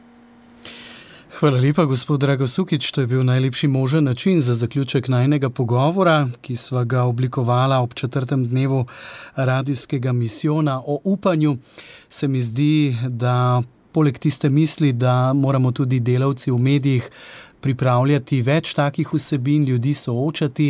Hvala 1.39 1.59
lepa, 1.59 1.83
gospod 1.85 2.19
Dragosukič. 2.19 2.91
To 2.91 3.01
je 3.01 3.07
bil 3.07 3.23
najlepši 3.23 3.67
možen 3.67 4.03
način 4.03 4.41
za 4.41 4.53
zaključek 4.55 5.07
najnega 5.07 5.49
pogovora, 5.49 6.29
ki 6.41 6.55
sva 6.55 6.83
ga 6.83 7.03
oblikovala 7.03 7.79
ob 7.79 7.93
četrtem 7.93 8.45
dnevu 8.45 8.85
radijskega 9.35 10.13
misijona 10.13 10.81
o 10.85 10.99
upanju. 11.03 11.57
Se 12.09 12.27
mi 12.27 12.41
zdi, 12.41 12.95
da 13.09 13.61
poleg 13.91 14.17
tiste 14.17 14.49
misli, 14.49 14.93
da 14.93 15.33
moramo 15.33 15.71
tudi 15.71 15.99
delavci 15.99 16.51
v 16.51 16.57
medijih 16.57 17.09
pripravljati 17.65 18.43
več 18.45 18.75
takih 18.77 19.09
vsebin, 19.13 19.65
ljudi 19.65 19.93
soočati 19.97 20.69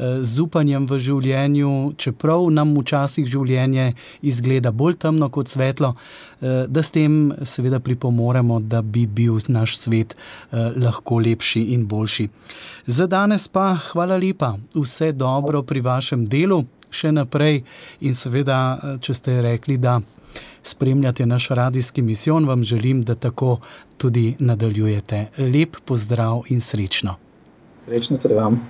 z 0.00 0.40
upanjem 0.40 0.86
v 0.88 0.98
življenju, 0.98 1.70
čeprav 2.00 2.46
nam 2.54 2.72
včasih 2.78 3.28
življenje 3.28 3.90
izgleda 4.24 4.72
bolj 4.72 4.96
temno 5.04 5.28
kot 5.28 5.52
svetlo, 5.52 5.92
da 6.40 6.82
s 6.82 6.94
tem 6.94 7.34
seveda 7.44 7.82
pripomoremo, 7.84 8.60
da 8.60 8.80
bi 8.82 9.04
bil 9.06 9.36
naš 9.52 9.76
svet 9.82 10.16
lahko 10.52 11.20
lepši 11.20 11.66
in 11.76 11.84
boljši. 11.90 12.28
Za 12.86 13.06
danes 13.10 13.48
pa 13.48 13.74
hvala 13.90 14.16
lepa, 14.16 14.54
vse 14.74 15.12
dobro 15.12 15.62
pri 15.62 15.84
vašem 15.84 16.24
delu 16.30 16.62
še 16.90 17.12
naprej. 17.14 17.62
In 18.06 18.16
seveda, 18.16 18.96
če 19.04 19.14
ste 19.14 19.36
rekli, 19.44 19.76
da 19.78 20.00
spremljate 20.62 21.26
naš 21.26 21.48
radijski 21.48 22.02
misijon, 22.02 22.46
vam 22.46 22.64
želim, 22.64 23.02
da 23.02 23.14
tako 23.14 23.58
tudi 23.96 24.34
nadaljujete. 24.38 25.26
Lep 25.38 25.76
pozdrav 25.84 26.42
in 26.48 26.60
srečno. 26.60 27.14
Srečno 27.84 28.18
tudi 28.18 28.34
vam. 28.34 28.60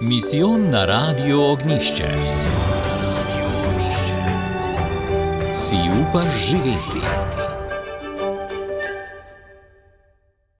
Misijon 0.00 0.70
na 0.70 0.84
Radio 0.84 1.52
Ognišče. 1.52 2.08
Si 5.52 5.76
upaš 6.02 6.50
živeti? 6.50 7.06